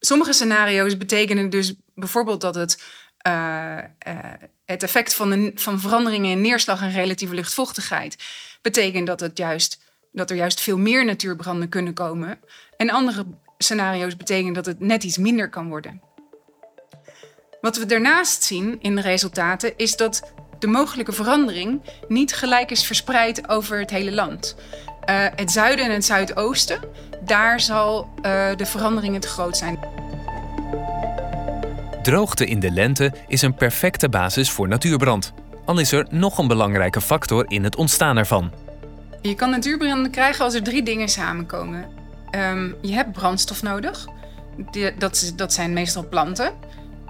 sommige 0.07 0.33
scenario's 0.33 0.97
betekenen 0.97 1.51
dus 1.51 1.75
bijvoorbeeld 1.95 2.41
dat 2.41 2.55
het 2.55 2.83
uh, 3.27 3.79
uh, 4.09 4.19
het 4.65 4.83
effect 4.83 5.15
van, 5.15 5.31
de, 5.31 5.53
van 5.55 5.81
veranderingen 5.81 6.31
in 6.31 6.41
neerslag 6.41 6.83
en 6.83 6.93
relatieve 6.93 7.35
luchtvochtigheid 7.35 8.17
betekent 8.63 9.07
dat, 9.07 9.21
het 9.21 9.39
juist, 9.39 9.81
dat 10.13 10.31
er 10.31 10.37
juist 10.37 10.61
veel 10.61 10.79
meer 10.79 11.05
natuurbranden 11.05 11.69
kunnen 11.69 11.95
komen. 11.95 12.41
En 12.77 12.91
andere 12.91 13.27
scenario's 13.59 14.17
betekenen 14.17 14.53
dat 14.53 14.67
het 14.67 14.81
net 14.81 15.05
iets 15.05 15.19
minder 15.19 15.49
kan 15.49 15.69
worden. 15.69 16.01
Wat 17.61 17.77
we 17.77 17.87
daarnaast 17.87 18.43
zien 18.43 18.79
in 18.81 18.95
de 18.95 19.01
resultaten 19.01 19.77
is 19.77 19.97
dat 19.97 20.33
de 20.59 20.67
mogelijke 20.67 21.13
verandering 21.13 21.83
niet 22.09 22.35
gelijk 22.35 22.71
is 22.71 22.87
verspreid 22.87 23.49
over 23.49 23.79
het 23.79 23.91
hele 23.91 24.13
land. 24.13 24.57
Uh, 25.11 25.25
het 25.37 25.51
zuiden 25.51 25.85
en 25.85 25.91
het 25.91 26.05
zuidoosten, 26.05 26.81
daar 27.21 27.61
zal 27.61 28.09
uh, 28.17 28.23
de 28.57 28.67
verandering 28.67 29.15
het 29.15 29.25
groot 29.27 29.57
zijn. 29.57 29.79
Droogte 32.03 32.47
in 32.47 32.61
de 32.61 32.71
lente 32.71 33.13
is 33.29 33.43
een 33.43 33.55
perfecte 33.55 34.09
basis 34.09 34.51
voor 34.51 34.69
natuurbrand. 34.69 35.33
Al 35.65 35.79
is 35.79 35.93
er 35.93 36.07
nog 36.11 36.39
een 36.39 36.49
belangrijke 36.49 37.01
factor 37.01 37.45
in 37.49 37.65
het 37.65 37.77
ontstaan 37.77 38.17
ervan. 38.17 38.53
Je 39.23 39.35
kan 39.35 39.51
natuurbranden 39.51 40.11
krijgen 40.11 40.45
als 40.45 40.55
er 40.55 40.63
drie 40.63 40.83
dingen 40.83 41.09
samenkomen. 41.09 41.85
Um, 42.31 42.75
je 42.83 42.93
hebt 42.93 43.13
brandstof 43.13 43.63
nodig. 43.63 44.07
Die, 44.71 44.95
dat, 44.99 45.33
dat, 45.37 45.53
zijn 45.53 45.73
meestal 45.73 46.09
planten. 46.09 46.53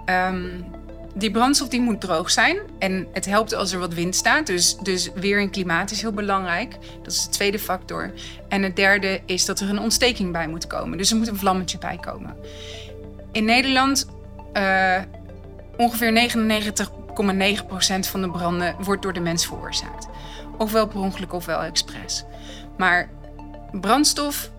Um, 0.05 0.65
die 1.13 1.31
brandstof 1.31 1.67
die 1.67 1.81
moet 1.81 2.01
droog 2.01 2.31
zijn. 2.31 2.57
En 2.79 3.07
het 3.13 3.25
helpt 3.25 3.53
als 3.53 3.71
er 3.71 3.79
wat 3.79 3.93
wind 3.93 4.15
staat. 4.15 4.45
Dus, 4.45 4.77
dus 4.77 5.11
weer 5.15 5.39
en 5.39 5.49
klimaat 5.49 5.91
is 5.91 6.01
heel 6.01 6.11
belangrijk. 6.11 6.77
Dat 7.03 7.11
is 7.11 7.23
de 7.23 7.29
tweede 7.29 7.59
factor. 7.59 8.13
En 8.49 8.63
het 8.63 8.75
derde 8.75 9.21
is 9.25 9.45
dat 9.45 9.59
er 9.59 9.69
een 9.69 9.79
ontsteking 9.79 10.31
bij 10.31 10.47
moet 10.47 10.67
komen. 10.67 10.97
Dus 10.97 11.11
er 11.11 11.17
moet 11.17 11.27
een 11.27 11.37
vlammetje 11.37 11.77
bij 11.77 11.97
komen. 11.97 12.35
In 13.31 13.45
Nederland 13.45 14.07
uh, 14.53 14.97
ongeveer 15.77 16.29
99,9% 16.29 17.99
van 17.99 18.21
de 18.21 18.29
branden 18.31 18.75
wordt 18.79 19.01
door 19.01 19.13
de 19.13 19.19
mens 19.19 19.45
veroorzaakt. 19.45 20.07
Ofwel 20.57 20.87
per 20.87 20.99
ongeluk 20.99 21.33
ofwel 21.33 21.61
expres. 21.61 22.25
Maar 22.77 23.09
brandstof, 23.71 24.51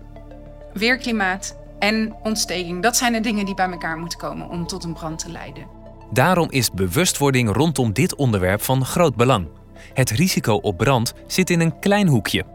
weerklimaat 0.73 1.57
en 1.79 2.15
ontsteking, 2.23 2.83
dat 2.83 2.97
zijn 2.97 3.13
de 3.13 3.19
dingen 3.19 3.45
die 3.45 3.55
bij 3.55 3.69
elkaar 3.69 3.97
moeten 3.97 4.19
komen 4.19 4.49
om 4.49 4.67
tot 4.67 4.83
een 4.83 4.93
brand 4.93 5.19
te 5.19 5.31
leiden. 5.31 5.78
Daarom 6.11 6.51
is 6.51 6.71
bewustwording 6.71 7.55
rondom 7.55 7.93
dit 7.93 8.15
onderwerp 8.15 8.61
van 8.61 8.85
groot 8.85 9.15
belang. 9.15 9.47
Het 9.93 10.09
risico 10.09 10.53
op 10.53 10.77
brand 10.77 11.13
zit 11.27 11.49
in 11.49 11.59
een 11.59 11.79
klein 11.79 12.07
hoekje. 12.07 12.45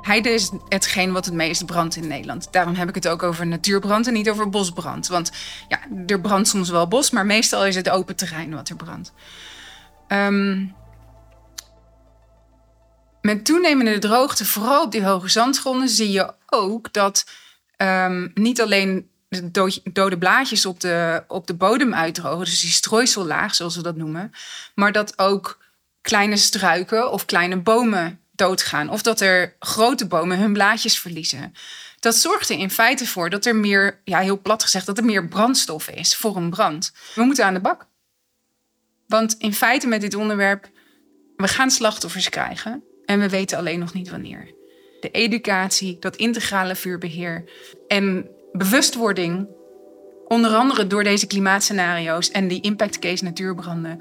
Heide 0.00 0.28
is 0.28 0.50
hetgeen 0.68 1.12
wat 1.12 1.24
het 1.24 1.34
meest 1.34 1.66
brandt 1.66 1.96
in 1.96 2.08
Nederland. 2.08 2.52
Daarom 2.52 2.74
heb 2.74 2.88
ik 2.88 2.94
het 2.94 3.08
ook 3.08 3.22
over 3.22 3.46
natuurbrand 3.46 4.06
en 4.06 4.12
niet 4.12 4.30
over 4.30 4.48
bosbrand. 4.48 5.06
Want 5.06 5.32
ja, 5.68 5.78
er 6.06 6.20
brandt 6.20 6.48
soms 6.48 6.70
wel 6.70 6.88
bos, 6.88 7.10
maar 7.10 7.26
meestal 7.26 7.66
is 7.66 7.76
het 7.76 7.90
open 7.90 8.16
terrein 8.16 8.54
wat 8.54 8.68
er 8.68 8.76
brandt. 8.76 9.12
Um, 10.08 10.74
met 13.20 13.44
toenemende 13.44 13.98
droogte, 13.98 14.44
vooral 14.44 14.84
op 14.84 14.92
die 14.92 15.04
hoge 15.04 15.28
zandgronden, 15.28 15.88
zie 15.88 16.10
je 16.10 16.32
ook 16.46 16.92
dat 16.92 17.26
um, 17.76 18.30
niet 18.34 18.62
alleen 18.62 19.10
de 19.30 19.80
dode 19.92 20.18
blaadjes 20.18 20.66
op 20.66 20.80
de, 20.80 21.24
op 21.28 21.46
de 21.46 21.54
bodem 21.54 21.94
uitdrogen, 21.94 22.44
dus 22.44 22.60
die 22.60 22.70
strooisellaag, 22.70 23.54
zoals 23.54 23.76
we 23.76 23.82
dat 23.82 23.96
noemen, 23.96 24.32
maar 24.74 24.92
dat 24.92 25.18
ook 25.18 25.58
kleine 26.00 26.36
struiken 26.36 27.12
of 27.12 27.24
kleine 27.24 27.56
bomen 27.56 28.20
doodgaan. 28.32 28.88
Of 28.88 29.02
dat 29.02 29.20
er 29.20 29.56
grote 29.58 30.06
bomen 30.06 30.38
hun 30.38 30.52
blaadjes 30.52 30.98
verliezen. 30.98 31.54
Dat 31.98 32.16
zorgt 32.16 32.48
er 32.48 32.58
in 32.58 32.70
feite 32.70 33.06
voor 33.06 33.30
dat 33.30 33.46
er 33.46 33.56
meer, 33.56 34.00
ja, 34.04 34.18
heel 34.18 34.40
plat 34.40 34.62
gezegd, 34.62 34.86
dat 34.86 34.98
er 34.98 35.04
meer 35.04 35.28
brandstof 35.28 35.88
is 35.88 36.16
voor 36.16 36.36
een 36.36 36.50
brand. 36.50 36.92
We 37.14 37.22
moeten 37.22 37.44
aan 37.44 37.54
de 37.54 37.60
bak. 37.60 37.86
Want 39.06 39.34
in 39.38 39.54
feite 39.54 39.86
met 39.86 40.00
dit 40.00 40.14
onderwerp, 40.14 40.70
we 41.36 41.48
gaan 41.48 41.70
slachtoffers 41.70 42.28
krijgen 42.28 42.84
en 43.04 43.20
we 43.20 43.28
weten 43.28 43.58
alleen 43.58 43.78
nog 43.78 43.92
niet 43.92 44.10
wanneer. 44.10 44.54
De 45.00 45.10
educatie, 45.10 45.96
dat 46.00 46.16
integrale 46.16 46.74
vuurbeheer 46.74 47.44
en 47.88 48.30
bewustwording, 48.52 49.48
onder 50.26 50.50
andere 50.54 50.86
door 50.86 51.04
deze 51.04 51.26
klimaatscenario's 51.26 52.30
en 52.30 52.48
die 52.48 52.60
impact 52.60 52.98
case 52.98 53.24
natuurbranden, 53.24 54.00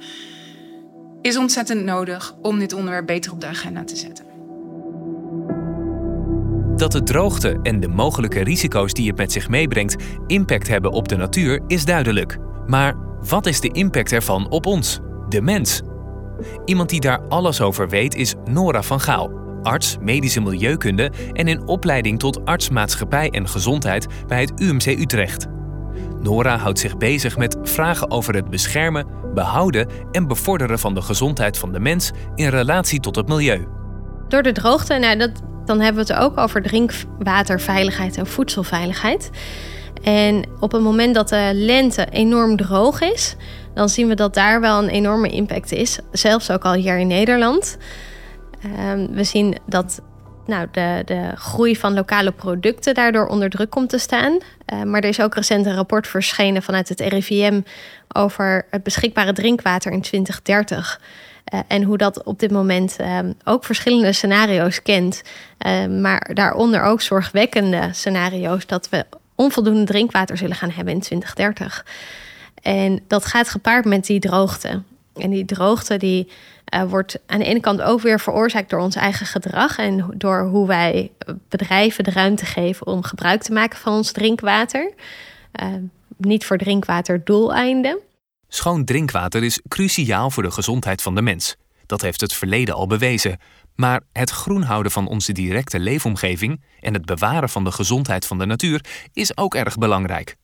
is 1.22 1.38
ontzettend 1.38 1.84
nodig 1.84 2.36
om 2.42 2.60
dit 2.60 2.74
onderwerp 2.74 3.06
beter 3.06 3.32
op 3.32 3.42
de 3.42 3.48
agenda 3.48 3.84
te 3.84 3.96
zetten. 3.96 4.26
Dat 6.76 6.92
de 6.92 7.04
droogte 7.04 7.60
en 7.64 7.80
de 7.80 7.88
mogelijke 7.88 8.44
risico's 8.44 8.94
die 8.94 9.08
het 9.08 9.18
met 9.18 9.32
zich 9.32 9.50
meebrengt 9.50 10.04
impact 10.28 10.68
hebben 10.68 10.92
op 10.92 11.08
de 11.08 11.16
natuur 11.16 11.62
is 11.68 11.86
duidelijk. 11.86 12.38
Maar 12.68 12.96
wat 13.30 13.46
is 13.46 13.60
de 13.60 13.72
impact 13.72 14.12
ervan 14.12 14.50
op 14.50 14.66
ons, 14.66 15.00
de 15.30 15.42
mens? 15.42 15.82
Iemand 16.66 16.90
die 16.90 17.00
daar 17.00 17.28
alles 17.28 17.62
over 17.62 17.90
weet 17.90 18.16
is 18.16 18.36
Nora 18.46 18.84
van 18.84 19.00
Gaal, 19.00 19.32
arts 19.64 19.98
medische 20.02 20.42
milieukunde 20.42 21.12
en 21.34 21.48
in 21.48 21.68
opleiding 21.68 22.20
tot 22.20 22.46
arts 22.46 22.70
maatschappij 22.70 23.30
en 23.30 23.48
gezondheid 23.48 24.08
bij 24.28 24.42
het 24.42 24.52
UMC 24.62 24.86
Utrecht. 24.86 25.48
Nora 26.22 26.58
houdt 26.58 26.80
zich 26.80 26.98
bezig 26.98 27.38
met 27.38 27.58
vragen 27.62 28.12
over 28.12 28.36
het 28.36 28.50
beschermen, 28.50 29.08
behouden 29.34 29.88
en 30.12 30.28
bevorderen 30.28 30.80
van 30.80 30.94
de 30.94 31.02
gezondheid 31.02 31.58
van 31.58 31.72
de 31.72 31.80
mens 31.80 32.12
in 32.36 32.50
relatie 32.50 33.00
tot 33.00 33.16
het 33.16 33.28
milieu. 33.28 33.68
Door 34.28 34.44
de 34.44 34.52
droogte, 34.52 34.94
nou, 34.94 35.18
dat, 35.18 35.32
dan 35.66 35.80
hebben 35.80 36.06
we 36.06 36.14
het 36.14 36.24
ook 36.24 36.38
over 36.38 36.62
drinkwaterveiligheid 36.62 38.18
en 38.18 38.28
voedselveiligheid. 38.28 39.30
En 40.04 40.46
op 40.60 40.72
het 40.72 40.82
moment 40.82 41.16
dat 41.16 41.30
de 41.30 41.52
lente 41.54 42.08
enorm 42.10 42.58
droog 42.58 43.02
is, 43.02 43.36
dan 43.74 43.90
zien 43.90 44.08
we 44.08 44.16
dat 44.16 44.34
daar 44.34 44.62
wel 44.62 44.84
een 44.84 44.90
enorme 44.90 45.30
impact 45.30 45.72
is. 45.72 46.00
Zelfs 46.12 46.52
ook 46.52 46.64
al 46.64 46.74
hier 46.74 46.98
in 46.98 47.08
Nederland. 47.08 47.78
Um, 48.66 49.14
we 49.14 49.24
zien 49.24 49.58
dat 49.66 50.02
nou, 50.46 50.68
de, 50.72 51.02
de 51.06 51.32
groei 51.36 51.76
van 51.76 51.94
lokale 51.94 52.32
producten 52.32 52.94
daardoor 52.94 53.28
onder 53.28 53.50
druk 53.50 53.70
komt 53.70 53.90
te 53.90 53.98
staan. 53.98 54.38
Uh, 54.74 54.84
maar 54.84 55.02
er 55.02 55.10
is 55.10 55.22
ook 55.22 55.36
recent 55.36 55.66
een 55.66 55.76
rapport 55.76 56.08
verschenen 56.08 56.64
vanuit 56.64 56.90
het 56.90 57.00
RIVM 57.00 57.62
over 58.08 58.66
het 58.70 58.84
beschikbare 58.84 59.34
drinkwater 59.34 59.92
in 59.92 60.02
2030. 60.02 61.02
Uh, 61.54 61.60
en 61.68 61.84
hoe 61.84 61.98
dat 61.98 62.24
op 62.24 62.40
dit 62.40 62.52
moment 62.52 62.98
uh, 63.02 63.20
ook 63.44 63.64
verschillende 63.64 64.14
scenario's 64.14 64.82
kent. 64.82 65.22
maar 66.02 66.30
daaronder 66.34 66.82
ook 66.82 67.02
zorgwekkende 67.02 67.90
scenario's 67.92 68.66
dat 68.66 68.90
we 68.90 69.06
onvoldoende 69.36 69.84
drinkwater 69.84 70.38
zullen 70.38 70.56
gaan 70.56 70.72
hebben 70.72 70.94
in 70.94 71.00
2030. 71.00 71.86
En 72.62 73.00
dat 73.08 73.26
gaat 73.26 73.50
gepaard 73.50 73.86
met 73.86 74.06
die 74.06 74.20
droogte. 74.20 74.82
En 75.16 75.30
die 75.30 75.46
droogte 75.46 75.98
die, 75.98 76.28
uh, 76.76 76.84
wordt 76.84 77.20
aan 77.26 77.40
de 77.40 77.46
ene 77.46 77.60
kant 77.60 77.82
ook 77.82 78.02
weer 78.02 78.20
veroorzaakt 78.20 78.70
door 78.70 78.80
ons 78.80 78.96
eigen 78.96 79.26
gedrag 79.26 79.78
en 79.78 80.14
door 80.16 80.48
hoe 80.48 80.68
wij 80.68 81.12
bedrijven 81.50 82.04
de 82.04 82.12
ruimte 82.12 82.46
geven 82.46 82.88
om 82.88 83.04
gebruik 83.04 83.42
te 83.42 83.54
maken 83.54 83.80
van 83.80 83.94
ons 83.94 84.12
drinkwater. 84.12 84.94
Uh, 85.62 85.68
niet 86.18 86.46
voor 86.46 86.58
drinkwaterdoeleinden. 86.58 88.00
Schoon 88.48 88.86
drinkwater 88.86 89.44
is 89.44 89.62
cruciaal 89.68 90.32
voor 90.32 90.44
de 90.44 90.52
gezondheid 90.52 91.02
van 91.02 91.16
de 91.16 91.22
mens. 91.22 91.56
Dat 91.86 92.02
heeft 92.02 92.22
het 92.22 92.34
verleden 92.34 92.76
al 92.76 92.88
bewezen. 92.88 93.38
Maar 93.76 94.02
het 94.12 94.30
groen 94.30 94.62
houden 94.62 94.92
van 94.92 95.08
onze 95.08 95.32
directe 95.32 95.80
leefomgeving 95.80 96.62
en 96.80 96.94
het 96.94 97.06
bewaren 97.06 97.50
van 97.50 97.64
de 97.64 97.72
gezondheid 97.72 98.26
van 98.26 98.38
de 98.38 98.46
natuur 98.46 98.86
is 99.14 99.38
ook 99.38 99.56
erg 99.56 99.78
belangrijk. 99.78 100.36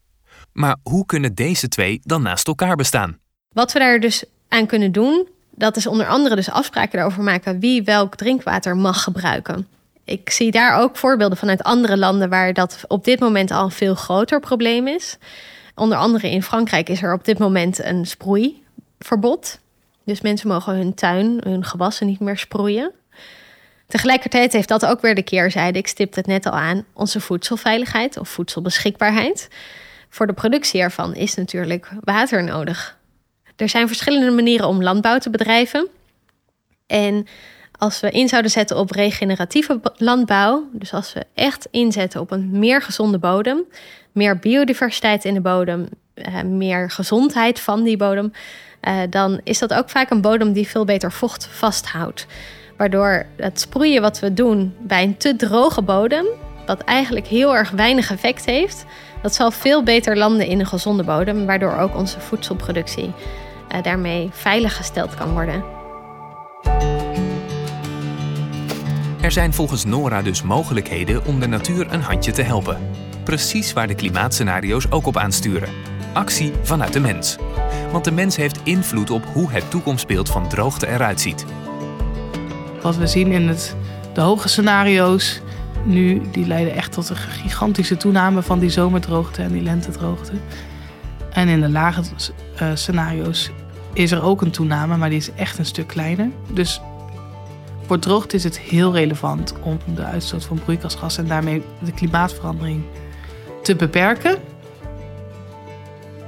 Maar 0.54 0.78
hoe 0.84 1.06
kunnen 1.06 1.36
deze 1.36 1.68
twee 1.68 2.00
dan 2.04 2.22
naast 2.22 2.48
elkaar 2.48 2.76
bestaan? 2.76 3.20
Wat 3.50 3.72
we 3.74 3.80
daar 3.80 4.00
dus 4.00 4.26
aan 4.48 4.66
kunnen 4.66 4.92
doen, 4.92 5.28
dat 5.56 5.76
is 5.76 5.88
onder 5.88 6.08
andere 6.08 6.36
dus 6.36 6.50
afspraken 6.50 6.98
daarover 6.98 7.24
maken 7.24 7.60
wie 7.60 7.84
welk 7.84 8.16
drinkwater 8.16 8.78
mag 8.78 9.04
gebruiken. 9.04 9.68
Ik 10.04 10.30
zie 10.30 10.52
daar 10.52 10.80
ook 10.80 10.98
voorbeelden 10.98 11.38
vanuit 11.38 11.64
andere 11.64 11.98
landen 11.98 12.30
waar 12.30 12.54
dat 12.54 12.84
op 12.88 13.04
dit 13.04 13.20
moment 13.20 13.52
al 13.52 13.64
een 13.64 13.72
veel 13.72 13.96
groter 13.96 14.40
probleem 14.40 14.88
is. 14.88 15.18
Onder 15.76 15.98
andere 15.98 16.30
in 16.32 16.44
Frankrijk 16.44 16.90
is 16.90 17.02
er 17.02 17.14
op 17.14 17.26
dit 17.26 17.38
moment 17.38 17.84
een 17.84 18.06
sproeiverbod. 18.06 19.60
Dus 20.04 20.22
mensen 20.22 20.48
mogen 20.48 20.76
hun 20.76 20.94
tuin, 20.94 21.42
hun 21.44 21.66
gewassen 21.66 22.08
niet 22.08 22.20
meer 22.20 22.38
sproeien. 22.38 22.92
Tegelijkertijd 23.88 24.54
heeft 24.54 24.68
dat 24.68 24.86
ook 24.86 25.02
weer 25.02 25.16
de 25.16 25.24
keerzijde, 25.24 25.80
ik 25.80 25.88
stipte 25.88 26.20
het 26.20 26.28
net 26.28 26.46
al 26.46 26.52
aan, 26.52 26.86
onze 26.94 27.20
voedselveiligheid 27.20 28.18
of 28.18 28.30
voedselbeschikbaarheid. 28.30 29.48
Voor 30.10 30.28
de 30.28 30.34
productie 30.34 30.82
ervan 30.82 31.16
is 31.16 31.36
natuurlijk 31.36 31.90
water 32.04 32.44
nodig. 32.44 32.95
Er 33.56 33.70
zijn 33.70 33.88
verschillende 33.88 34.32
manieren 34.32 34.68
om 34.68 34.84
landbouw 34.84 35.18
te 35.18 35.30
bedrijven. 35.30 35.88
En 36.88 37.28
als 37.78 38.00
we 38.00 38.12
in 38.12 38.28
zouden 38.28 38.52
zetten 38.52 38.78
op 38.78 38.92
regeneratieve 38.92 39.80
landbouw, 39.98 40.70
dus 40.72 40.94
als 40.94 41.14
we 41.14 41.26
echt 41.34 41.68
inzetten 41.72 42.22
op 42.22 42.32
een 42.32 42.60
meer 42.60 42.82
gezonde 42.82 43.18
bodem, 43.18 43.64
meer 44.12 44.40
biodiversiteit 44.40 45.26
in 45.26 45.34
de 45.34 45.42
bodem, 45.42 45.88
eh, 46.14 46.42
meer 46.42 46.92
gezondheid 46.92 47.60
van 47.60 47.84
die 47.84 47.98
bodem, 47.98 48.32
eh, 48.80 48.98
dan 49.10 49.40
is 49.44 49.60
dat 49.60 49.74
ook 49.74 49.90
vaak 49.90 50.10
een 50.10 50.22
bodem 50.22 50.54
die 50.54 50.68
veel 50.68 50.86
beter 50.86 51.12
vocht 51.12 51.48
vasthoudt. 51.52 52.26
Waardoor 52.78 53.26
het 53.36 53.60
sproeien 53.60 54.02
wat 54.02 54.20
we 54.20 54.34
doen 54.34 54.76
bij 54.80 55.04
een 55.04 55.18
te 55.18 55.36
droge 55.36 55.82
bodem, 55.82 56.26
wat 56.66 56.82
eigenlijk 56.82 57.28
heel 57.28 57.56
erg 57.56 57.70
weinig 57.70 58.12
effect 58.12 58.46
heeft, 58.46 58.86
dat 59.22 59.36
zal 59.36 59.52
veel 59.52 59.84
beter 59.84 60.18
landen 60.18 60.48
in 60.48 60.60
een 60.60 60.66
gezonde 60.66 61.04
bodem, 61.04 61.46
waardoor 61.46 61.78
ook 61.78 61.96
onze 61.96 62.20
voedselproductie 62.20 63.14
daarmee 63.82 64.30
veilig 64.32 64.76
gesteld 64.76 65.16
kan 65.16 65.32
worden. 65.32 65.64
Er 69.22 69.32
zijn 69.32 69.54
volgens 69.54 69.86
Nora 69.86 70.22
dus 70.22 70.42
mogelijkheden 70.42 71.26
om 71.26 71.40
de 71.40 71.48
natuur 71.48 71.94
een 71.94 72.02
handje 72.02 72.32
te 72.32 72.42
helpen. 72.42 72.90
Precies 73.24 73.74
waar 73.74 73.88
de 73.88 73.96
klimaatscenario's 73.96 74.86
ook 74.90 75.06
op 75.06 75.18
aansturen. 75.18 75.70
Actie 76.14 76.52
vanuit 76.62 76.94
de 76.94 77.00
mens. 77.00 77.38
Want 77.92 78.04
de 78.04 78.12
mens 78.12 78.36
heeft 78.36 78.60
invloed 78.64 79.10
op 79.10 79.26
hoe 79.34 79.52
het 79.52 79.70
toekomstbeeld 79.72 80.30
van 80.30 80.50
droogte 80.50 80.88
eruit 80.88 81.22
ziet. 81.22 81.46
Wat 82.82 82.96
we 82.96 83.08
zien 83.08 83.32
in 83.32 83.48
het, 83.48 83.76
de 84.14 84.22
hoge 84.22 84.48
scenario's 84.48 85.42
nu, 85.84 86.22
die 86.32 86.48
leiden 86.48 86.74
echt 86.74 86.92
tot 86.92 87.10
een 87.10 87.16
gigantische 87.16 87.98
toename 87.98 88.42
van 88.42 88.60
die 88.60 88.70
zomerdroogte 88.70 89.42
en 89.42 89.52
die 89.52 89.62
lentedroogte. 89.62 90.32
En 91.36 91.48
in 91.48 91.62
de 91.62 91.70
lage 91.70 92.02
uh, 92.62 92.70
scenario's 92.74 93.52
is 93.94 94.12
er 94.12 94.24
ook 94.24 94.42
een 94.42 94.52
toename, 94.52 94.98
maar 94.98 95.10
die 95.10 95.18
is 95.18 95.32
echt 95.32 95.58
een 95.58 95.66
stuk 95.66 95.88
kleiner. 95.88 96.30
Dus 96.50 96.82
voor 97.86 98.00
droogte 98.00 98.36
is 98.36 98.44
het 98.44 98.60
heel 98.60 98.94
relevant 98.94 99.54
om 99.62 99.80
de 99.96 100.04
uitstoot 100.04 100.44
van 100.44 100.60
broeikasgassen 100.60 101.24
en 101.24 101.30
daarmee 101.30 101.64
de 101.80 101.92
klimaatverandering 101.92 102.84
te 103.64 103.76
beperken. 103.76 104.32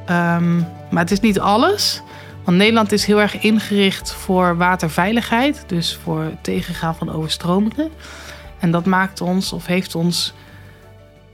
Um, 0.10 0.58
maar 0.92 1.04
het 1.04 1.12
is 1.12 1.20
niet 1.20 1.40
alles. 1.40 2.02
Want 2.44 2.58
Nederland 2.58 2.92
is 2.92 3.06
heel 3.06 3.22
erg 3.22 3.42
ingericht 3.42 4.12
voor 4.12 4.58
waterveiligheid, 4.58 5.64
dus 5.68 6.00
voor 6.04 6.22
het 6.22 6.44
tegengaan 6.44 6.96
van 6.96 7.12
overstromingen. 7.12 7.92
En 8.60 8.72
dat 8.72 8.86
maakt 8.86 9.22
ons, 9.22 9.54
of 9.54 9.66
heeft 9.66 9.96
ons, 9.96 10.34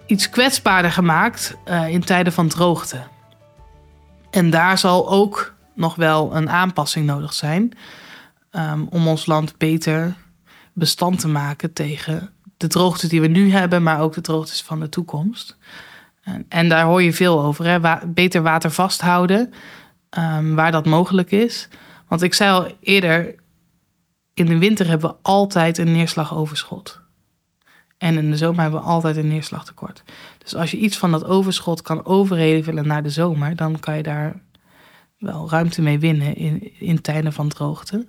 iets 0.05 0.29
kwetsbaarder 0.29 0.91
gemaakt 0.91 1.57
uh, 1.65 1.87
in 1.87 2.03
tijden 2.03 2.33
van 2.33 2.47
droogte. 2.47 3.12
En 4.33 4.49
daar 4.49 4.77
zal 4.77 5.09
ook 5.09 5.53
nog 5.75 5.95
wel 5.95 6.35
een 6.35 6.49
aanpassing 6.49 7.05
nodig 7.05 7.33
zijn 7.33 7.71
um, 8.51 8.87
om 8.89 9.07
ons 9.07 9.25
land 9.25 9.57
beter 9.57 10.15
bestand 10.73 11.19
te 11.19 11.27
maken 11.27 11.73
tegen 11.73 12.29
de 12.57 12.67
droogtes 12.67 13.09
die 13.09 13.21
we 13.21 13.27
nu 13.27 13.51
hebben, 13.51 13.83
maar 13.83 13.99
ook 13.99 14.13
de 14.13 14.21
droogtes 14.21 14.61
van 14.61 14.79
de 14.79 14.89
toekomst. 14.89 15.57
En, 16.23 16.45
en 16.49 16.69
daar 16.69 16.85
hoor 16.85 17.01
je 17.03 17.13
veel 17.13 17.43
over. 17.43 17.65
Hè? 17.65 17.97
Beter 18.07 18.41
water 18.41 18.71
vasthouden, 18.71 19.53
um, 20.17 20.55
waar 20.55 20.71
dat 20.71 20.85
mogelijk 20.85 21.31
is. 21.31 21.67
Want 22.07 22.21
ik 22.21 22.33
zei 22.33 22.51
al 22.51 22.77
eerder, 22.79 23.35
in 24.33 24.45
de 24.45 24.57
winter 24.57 24.87
hebben 24.87 25.09
we 25.09 25.15
altijd 25.21 25.77
een 25.77 25.91
neerslagoverschot. 25.91 27.01
En 27.97 28.17
in 28.17 28.31
de 28.31 28.37
zomer 28.37 28.61
hebben 28.61 28.79
we 28.79 28.85
altijd 28.85 29.17
een 29.17 29.27
neerslagtekort. 29.27 30.03
Dus 30.43 30.55
als 30.55 30.71
je 30.71 30.77
iets 30.77 30.97
van 30.97 31.11
dat 31.11 31.25
overschot 31.25 31.81
kan 31.81 32.05
overhevelen 32.05 32.87
naar 32.87 33.03
de 33.03 33.09
zomer, 33.09 33.55
dan 33.55 33.79
kan 33.79 33.97
je 33.97 34.03
daar 34.03 34.41
wel 35.17 35.49
ruimte 35.49 35.81
mee 35.81 35.99
winnen 35.99 36.35
in, 36.35 36.79
in 36.79 37.01
tijden 37.01 37.33
van 37.33 37.47
droogte. 37.47 38.05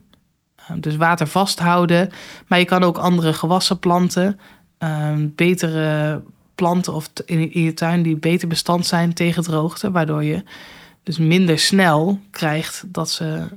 Ehm, 0.57 0.81
dus 0.81 0.97
water 0.97 1.27
vasthouden. 1.27 2.11
Maar 2.47 2.59
je 2.59 2.65
kan 2.65 2.83
ook 2.83 2.99
andere 2.99 3.33
gewassen 3.33 3.79
planten. 3.79 4.41
Um, 4.79 5.33
betere 5.35 6.23
planten 6.55 6.95
of 6.95 7.11
in, 7.25 7.53
in 7.53 7.63
je 7.63 7.75
tuin 7.75 8.03
die 8.03 8.17
beter 8.17 8.49
bestand 8.49 8.87
zijn 8.87 9.13
tegen 9.13 9.43
droogte. 9.43 9.91
Waardoor 9.91 10.25
je 10.25 10.45
dus 11.03 11.19
minder 11.19 11.59
snel 11.59 12.21
krijgt 12.31 12.85
dat 12.87 13.11
ze 13.11 13.49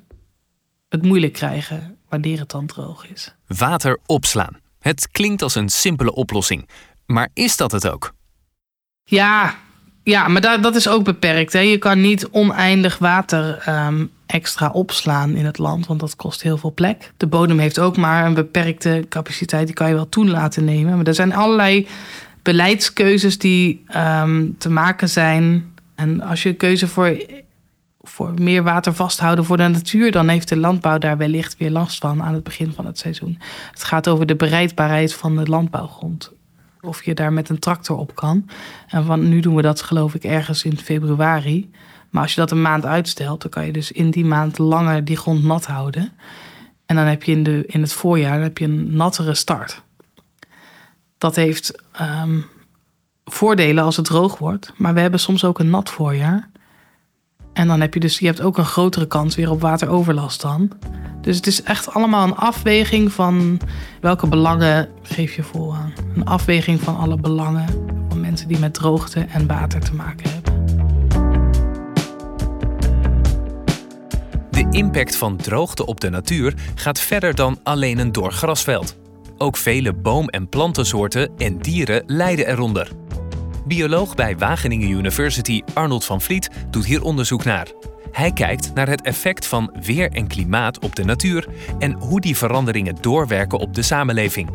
het 0.89 1.01
moeilijk 1.01 1.33
krijgen 1.33 1.97
wanneer 2.09 2.39
het 2.39 2.49
dan 2.49 2.65
droog 2.65 3.07
is. 3.09 3.35
Water 3.47 3.99
opslaan. 4.05 4.59
Het 4.79 5.11
klinkt 5.11 5.41
als 5.41 5.55
een 5.55 5.69
simpele 5.69 6.13
oplossing. 6.13 6.69
Maar 7.05 7.29
is 7.33 7.57
dat 7.57 7.71
het 7.71 7.87
ook? 7.87 8.13
Ja, 9.09 9.55
ja 10.03 10.27
maar 10.27 10.41
dat, 10.41 10.63
dat 10.63 10.75
is 10.75 10.87
ook 10.87 11.03
beperkt. 11.03 11.53
Hè. 11.53 11.59
Je 11.59 11.77
kan 11.77 12.01
niet 12.01 12.27
oneindig 12.27 12.97
water 12.97 13.57
ehm, 13.65 14.05
extra 14.25 14.69
opslaan 14.69 15.35
in 15.35 15.45
het 15.45 15.57
land, 15.57 15.87
want 15.87 15.99
dat 15.99 16.15
kost 16.15 16.41
heel 16.41 16.57
veel 16.57 16.73
plek. 16.73 17.11
De 17.17 17.27
bodem 17.27 17.59
heeft 17.59 17.79
ook 17.79 17.97
maar 17.97 18.25
een 18.25 18.33
beperkte 18.33 19.05
capaciteit, 19.09 19.65
die 19.65 19.75
kan 19.75 19.87
je 19.87 19.93
wel 19.93 20.09
toen 20.09 20.29
laten 20.29 20.63
nemen. 20.63 20.95
Maar 20.95 21.05
er 21.05 21.13
zijn 21.13 21.33
allerlei 21.33 21.87
beleidskeuzes 22.41 23.37
die 23.37 23.83
um, 23.95 24.55
te 24.57 24.69
maken 24.69 25.09
zijn. 25.09 25.73
En 25.95 26.21
als 26.21 26.43
je 26.43 26.53
keuze 26.53 26.87
voor, 26.87 27.25
voor 28.01 28.33
meer 28.41 28.63
water 28.63 28.93
vasthouden 28.93 29.45
voor 29.45 29.57
de 29.57 29.67
natuur, 29.67 30.11
dan 30.11 30.27
heeft 30.27 30.49
de 30.49 30.57
landbouw 30.57 30.97
daar 30.97 31.17
wellicht 31.17 31.57
weer 31.57 31.71
last 31.71 31.97
van 31.99 32.23
aan 32.23 32.33
het 32.33 32.43
begin 32.43 32.73
van 32.73 32.85
het 32.85 32.97
seizoen. 32.97 33.39
Het 33.71 33.83
gaat 33.83 34.07
over 34.07 34.25
de 34.25 34.35
bereidbaarheid 34.35 35.13
van 35.13 35.35
de 35.35 35.45
landbouwgrond. 35.45 36.35
Of 36.81 37.03
je 37.03 37.15
daar 37.15 37.33
met 37.33 37.49
een 37.49 37.59
tractor 37.59 37.97
op 37.97 38.15
kan. 38.15 38.49
En 38.87 39.05
van 39.05 39.29
nu 39.29 39.39
doen 39.39 39.55
we 39.55 39.61
dat 39.61 39.81
geloof 39.81 40.15
ik 40.15 40.23
ergens 40.23 40.63
in 40.63 40.77
februari. 40.77 41.71
Maar 42.09 42.21
als 42.21 42.33
je 42.33 42.39
dat 42.39 42.51
een 42.51 42.61
maand 42.61 42.85
uitstelt, 42.85 43.41
dan 43.41 43.51
kan 43.51 43.65
je 43.65 43.71
dus 43.71 43.91
in 43.91 44.11
die 44.11 44.25
maand 44.25 44.57
langer 44.57 45.05
die 45.05 45.17
grond 45.17 45.43
nat 45.43 45.65
houden. 45.65 46.11
En 46.85 46.95
dan 46.95 47.05
heb 47.05 47.23
je 47.23 47.31
in, 47.31 47.43
de, 47.43 47.63
in 47.65 47.81
het 47.81 47.93
voorjaar 47.93 48.41
heb 48.41 48.57
je 48.57 48.65
een 48.65 48.95
nattere 48.95 49.33
start. 49.33 49.81
Dat 51.17 51.35
heeft 51.35 51.81
um, 52.01 52.45
voordelen 53.25 53.83
als 53.83 53.95
het 53.95 54.05
droog 54.05 54.37
wordt. 54.37 54.73
Maar 54.75 54.93
we 54.93 54.99
hebben 54.99 55.19
soms 55.19 55.43
ook 55.43 55.59
een 55.59 55.69
nat 55.69 55.89
voorjaar. 55.89 56.49
En 57.53 57.67
dan 57.67 57.81
heb 57.81 57.93
je 57.93 57.99
dus, 57.99 58.19
je 58.19 58.25
hebt 58.25 58.41
ook 58.41 58.57
een 58.57 58.65
grotere 58.65 59.07
kans 59.07 59.35
weer 59.35 59.51
op 59.51 59.61
wateroverlast 59.61 60.41
dan. 60.41 60.71
Dus 61.27 61.35
het 61.35 61.47
is 61.47 61.63
echt 61.63 61.93
allemaal 61.93 62.27
een 62.27 62.35
afweging 62.35 63.11
van 63.11 63.59
welke 64.01 64.27
belangen 64.27 64.89
geef 65.01 65.35
je 65.35 65.43
voor 65.43 65.73
aan. 65.73 65.93
Een 66.15 66.25
afweging 66.25 66.81
van 66.81 66.97
alle 66.97 67.17
belangen 67.17 67.65
van 68.09 68.21
mensen 68.21 68.47
die 68.47 68.59
met 68.59 68.73
droogte 68.73 69.19
en 69.19 69.47
water 69.47 69.79
te 69.79 69.95
maken 69.95 70.29
hebben. 70.29 70.65
De 74.51 74.67
impact 74.69 75.15
van 75.15 75.37
droogte 75.37 75.85
op 75.85 75.99
de 75.99 76.09
natuur 76.09 76.53
gaat 76.75 76.99
verder 76.99 77.35
dan 77.35 77.59
alleen 77.63 77.97
een 77.97 78.11
door 78.11 78.31
grasveld. 78.31 78.97
Ook 79.37 79.57
vele 79.57 79.93
boom- 79.93 80.29
en 80.29 80.49
plantensoorten 80.49 81.29
en 81.37 81.57
dieren 81.57 82.03
lijden 82.05 82.47
eronder. 82.47 82.91
Bioloog 83.65 84.15
bij 84.15 84.37
Wageningen 84.37 84.89
University 84.89 85.61
Arnold 85.73 86.05
van 86.05 86.21
Vliet 86.21 86.49
doet 86.69 86.85
hier 86.85 87.03
onderzoek 87.03 87.43
naar. 87.43 87.67
Hij 88.17 88.31
kijkt 88.31 88.73
naar 88.73 88.87
het 88.87 89.01
effect 89.01 89.47
van 89.47 89.73
weer 89.81 90.11
en 90.11 90.27
klimaat 90.27 90.79
op 90.79 90.95
de 90.95 91.03
natuur 91.03 91.47
en 91.79 91.93
hoe 91.93 92.21
die 92.21 92.37
veranderingen 92.37 92.97
doorwerken 93.01 93.59
op 93.59 93.73
de 93.73 93.81
samenleving. 93.81 94.49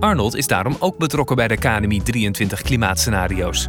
Arnold 0.00 0.36
is 0.36 0.46
daarom 0.46 0.76
ook 0.78 0.98
betrokken 0.98 1.36
bij 1.36 1.48
de 1.48 1.56
KNMI 1.56 2.02
23 2.02 2.62
klimaatscenario's. 2.62 3.68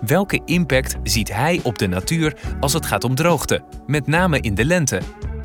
Welke 0.00 0.40
impact 0.44 0.96
ziet 1.02 1.32
hij 1.32 1.60
op 1.62 1.78
de 1.78 1.86
natuur 1.86 2.36
als 2.60 2.72
het 2.72 2.86
gaat 2.86 3.04
om 3.04 3.14
droogte, 3.14 3.62
met 3.86 4.06
name 4.06 4.40
in 4.40 4.54
de 4.54 4.64
lente? 4.64 5.00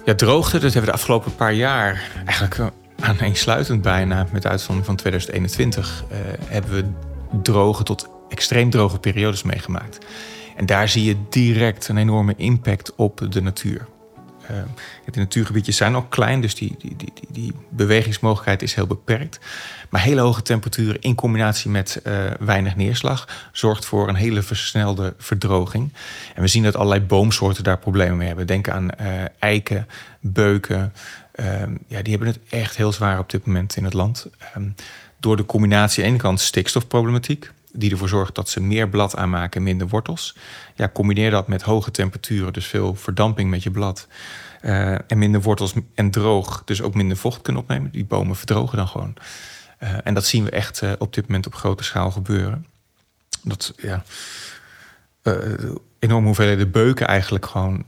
Ja, 0.06 0.16
droogte, 0.16 0.60
dat 0.60 0.62
hebben 0.62 0.82
we 0.82 0.88
de 0.88 0.98
afgelopen 0.98 1.36
paar 1.36 1.54
jaar 1.54 2.12
eigenlijk 2.26 2.58
eh, 2.58 2.68
aaneensluitend 3.00 3.82
bijna, 3.82 4.28
met 4.32 4.46
uitzondering 4.46 4.86
van 4.86 4.96
2021, 4.96 6.04
uh, 6.12 6.18
hebben 6.46 6.72
we 6.72 6.86
droge 7.42 7.84
tot 7.84 8.10
extreem 8.30 8.70
droge 8.70 9.00
periodes 9.00 9.44
meegemaakt. 9.44 9.98
En 10.60 10.66
daar 10.66 10.90
zie 10.90 11.04
je 11.04 11.16
direct 11.30 11.88
een 11.88 11.98
enorme 11.98 12.34
impact 12.38 12.96
op 12.96 13.28
de 13.30 13.42
natuur. 13.42 13.88
De 15.06 15.20
natuurgebiedjes 15.20 15.78
zijn 15.78 15.96
ook 15.96 16.10
klein, 16.10 16.42
dus 16.42 16.56
die, 16.56 16.76
die, 16.78 16.96
die, 16.96 17.14
die, 17.30 17.54
bewegingsmogelijkheid 17.70 18.62
is 18.62 18.74
heel 18.74 18.88
beperkt. 18.88 19.40
Maar 19.90 20.02
hele 20.02 20.22
hoge 20.22 20.42
temperaturen 20.42 21.02
in 21.02 21.16
combinatie 21.16 21.70
met 21.70 22.02
uh, 22.04 22.26
weinig 22.40 22.76
neerslag 22.76 23.50
zorgt 23.52 23.86
voor 23.86 24.08
een 24.08 24.16
hele 24.16 24.42
versnelde 24.42 25.14
verdroging. 25.18 25.94
En 26.36 26.42
we 26.42 26.48
zien 26.48 26.64
dat 26.64 26.76
allerlei 26.76 27.02
boomsoorten 27.02 27.64
daar 27.64 27.80
problemen 27.80 28.18
mee 28.18 28.28
hebben. 28.28 28.48
Denk 28.48 28.70
aan 28.70 28.90
uh, 29.02 29.08
eiken, 29.40 29.88
beuken. 30.20 30.94
ja, 31.88 32.02
die 32.02 32.10
hebben 32.10 32.28
het 32.28 32.40
echt 32.50 32.76
heel 32.76 32.92
zwaar 32.92 33.20
op 33.20 33.30
dit 33.30 33.46
moment 33.46 33.76
in 33.76 33.84
het 33.84 33.94
land. 33.94 34.28
Um, 34.56 34.76
door 35.20 35.38
de 35.38 35.46
combinatie 35.46 36.04
aan 36.04 36.10
de 36.10 36.16
ene 36.16 36.24
kant 36.24 36.40
stikstofproblematiek 36.40 37.52
die 37.74 37.92
ervoor 37.92 38.10
zorgt 38.10 38.36
dat 38.36 38.50
ze 38.50 38.62
meer 38.62 38.90
blad 38.90 39.16
aanmaken 39.16 39.58
en 39.60 39.64
minder 39.64 39.88
wortels. 39.88 40.36
Ja, 40.76 40.90
combineer 40.94 41.32
dat 41.32 41.48
met 41.48 41.62
hoge 41.62 41.92
temperaturen, 41.92 42.54
dus 42.54 42.66
veel 42.66 42.96
verdamping 42.96 43.50
met 43.50 43.64
je 43.64 43.72
blad. 43.72 44.08
Uh, 44.62 44.92
en 44.92 45.18
minder 45.18 45.42
wortels 45.42 45.74
en 45.96 46.12
droog, 46.12 46.62
dus 46.66 46.82
ook 46.82 46.94
minder 46.94 47.18
vocht 47.18 47.42
kunnen 47.42 47.62
opnemen. 47.62 47.92
Die 47.92 48.06
bomen 48.06 48.36
verdrogen 48.36 48.78
dan 48.78 48.88
gewoon. 48.88 49.14
Uh, 49.84 49.90
en 50.04 50.14
dat 50.14 50.26
zien 50.26 50.44
we 50.44 50.50
echt 50.50 50.82
uh, 50.82 50.92
op 50.98 51.14
dit 51.14 51.28
moment 51.28 51.46
op 51.46 51.56
grote 51.56 51.84
schaal 51.84 52.12
gebeuren. 52.12 52.66
Dat 53.44 53.74
ja, 53.78 54.04
enorme 56.00 56.26
hoeveelheden 56.26 56.72
beuken 56.72 57.08
eigenlijk 57.08 57.46
gewoon 57.46 57.86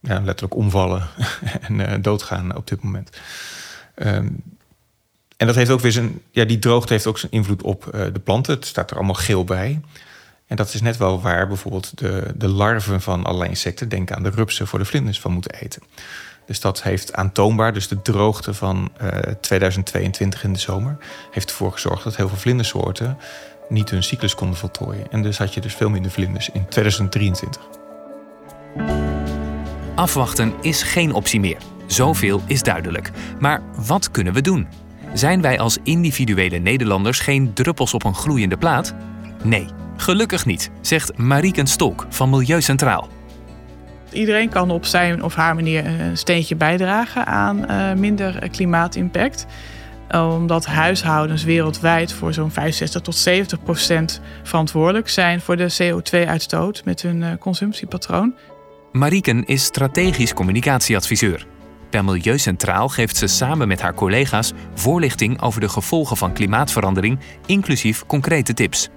ja, 0.00 0.20
letterlijk 0.20 0.54
omvallen 0.54 1.08
en 1.68 2.02
doodgaan 2.02 2.56
op 2.56 2.66
dit 2.66 2.82
moment. 2.82 3.10
Um, 3.94 4.42
en 5.40 5.46
dat 5.46 5.54
heeft 5.54 5.70
ook 5.70 5.80
weer 5.80 5.92
zijn, 5.92 6.20
ja, 6.30 6.44
die 6.44 6.58
droogte 6.58 6.92
heeft 6.92 7.06
ook 7.06 7.18
zijn 7.18 7.32
invloed 7.32 7.62
op 7.62 7.90
uh, 7.94 8.00
de 8.12 8.20
planten. 8.20 8.54
Het 8.54 8.66
staat 8.66 8.90
er 8.90 8.96
allemaal 8.96 9.14
geel 9.14 9.44
bij. 9.44 9.80
En 10.46 10.56
dat 10.56 10.74
is 10.74 10.80
net 10.80 10.96
wel 10.96 11.20
waar 11.20 11.48
bijvoorbeeld 11.48 11.98
de, 11.98 12.34
de 12.36 12.48
larven 12.48 13.00
van 13.00 13.24
allerlei 13.24 13.50
insecten, 13.50 13.88
denk 13.88 14.12
aan 14.12 14.22
de 14.22 14.30
rupsen, 14.30 14.66
voor 14.66 14.78
de 14.78 14.84
vlinders 14.84 15.20
van 15.20 15.32
moeten 15.32 15.54
eten. 15.54 15.82
Dus 16.46 16.60
dat 16.60 16.82
heeft 16.82 17.12
aantoonbaar, 17.12 17.72
dus 17.72 17.88
de 17.88 18.02
droogte 18.02 18.54
van 18.54 18.90
uh, 19.02 19.08
2022 19.40 20.44
in 20.44 20.52
de 20.52 20.58
zomer, 20.58 20.96
heeft 21.30 21.50
ervoor 21.50 21.72
gezorgd 21.72 22.04
dat 22.04 22.16
heel 22.16 22.28
veel 22.28 22.38
vlindersoorten 22.38 23.18
niet 23.68 23.90
hun 23.90 24.02
cyclus 24.02 24.34
konden 24.34 24.56
voltooien. 24.56 25.10
En 25.10 25.22
dus 25.22 25.38
had 25.38 25.54
je 25.54 25.60
dus 25.60 25.74
veel 25.74 25.90
minder 25.90 26.10
vlinders 26.10 26.50
in 26.50 26.68
2023. 26.68 27.62
Afwachten 29.94 30.54
is 30.60 30.82
geen 30.82 31.12
optie 31.12 31.40
meer. 31.40 31.58
Zoveel 31.86 32.42
is 32.46 32.62
duidelijk. 32.62 33.10
Maar 33.38 33.62
wat 33.86 34.10
kunnen 34.10 34.32
we 34.32 34.40
doen? 34.40 34.88
Zijn 35.14 35.42
wij 35.42 35.58
als 35.58 35.78
individuele 35.82 36.58
Nederlanders 36.58 37.20
geen 37.20 37.52
druppels 37.52 37.94
op 37.94 38.04
een 38.04 38.14
gloeiende 38.14 38.56
plaat? 38.56 38.94
Nee, 39.44 39.66
gelukkig 39.96 40.46
niet, 40.46 40.70
zegt 40.80 41.18
Mariken 41.18 41.66
Stolk 41.66 42.06
van 42.08 42.30
Milieu 42.30 42.62
Centraal. 42.62 43.08
Iedereen 44.12 44.48
kan 44.48 44.70
op 44.70 44.84
zijn 44.84 45.22
of 45.22 45.34
haar 45.34 45.54
manier 45.54 45.86
een 45.86 46.16
steentje 46.16 46.56
bijdragen 46.56 47.26
aan 47.26 47.70
uh, 47.70 47.92
minder 47.92 48.48
klimaatimpact. 48.48 49.46
Omdat 50.10 50.66
huishoudens 50.66 51.44
wereldwijd 51.44 52.12
voor 52.12 52.32
zo'n 52.32 52.50
65 52.50 53.00
tot 53.00 53.16
70 53.16 53.62
procent 53.62 54.20
verantwoordelijk 54.42 55.08
zijn 55.08 55.40
voor 55.40 55.56
de 55.56 55.72
CO2-uitstoot 55.82 56.84
met 56.84 57.02
hun 57.02 57.22
uh, 57.22 57.28
consumptiepatroon. 57.38 58.34
Mariken 58.92 59.44
is 59.44 59.64
strategisch 59.64 60.34
communicatieadviseur. 60.34 61.46
Bij 61.90 62.02
Milieu 62.02 62.38
Centraal 62.38 62.88
geeft 62.88 63.16
ze 63.16 63.26
samen 63.26 63.68
met 63.68 63.80
haar 63.80 63.94
collega's 63.94 64.52
voorlichting 64.74 65.42
over 65.42 65.60
de 65.60 65.68
gevolgen 65.68 66.16
van 66.16 66.32
klimaatverandering, 66.32 67.18
inclusief 67.46 68.06
concrete 68.06 68.54
tips. 68.54 68.88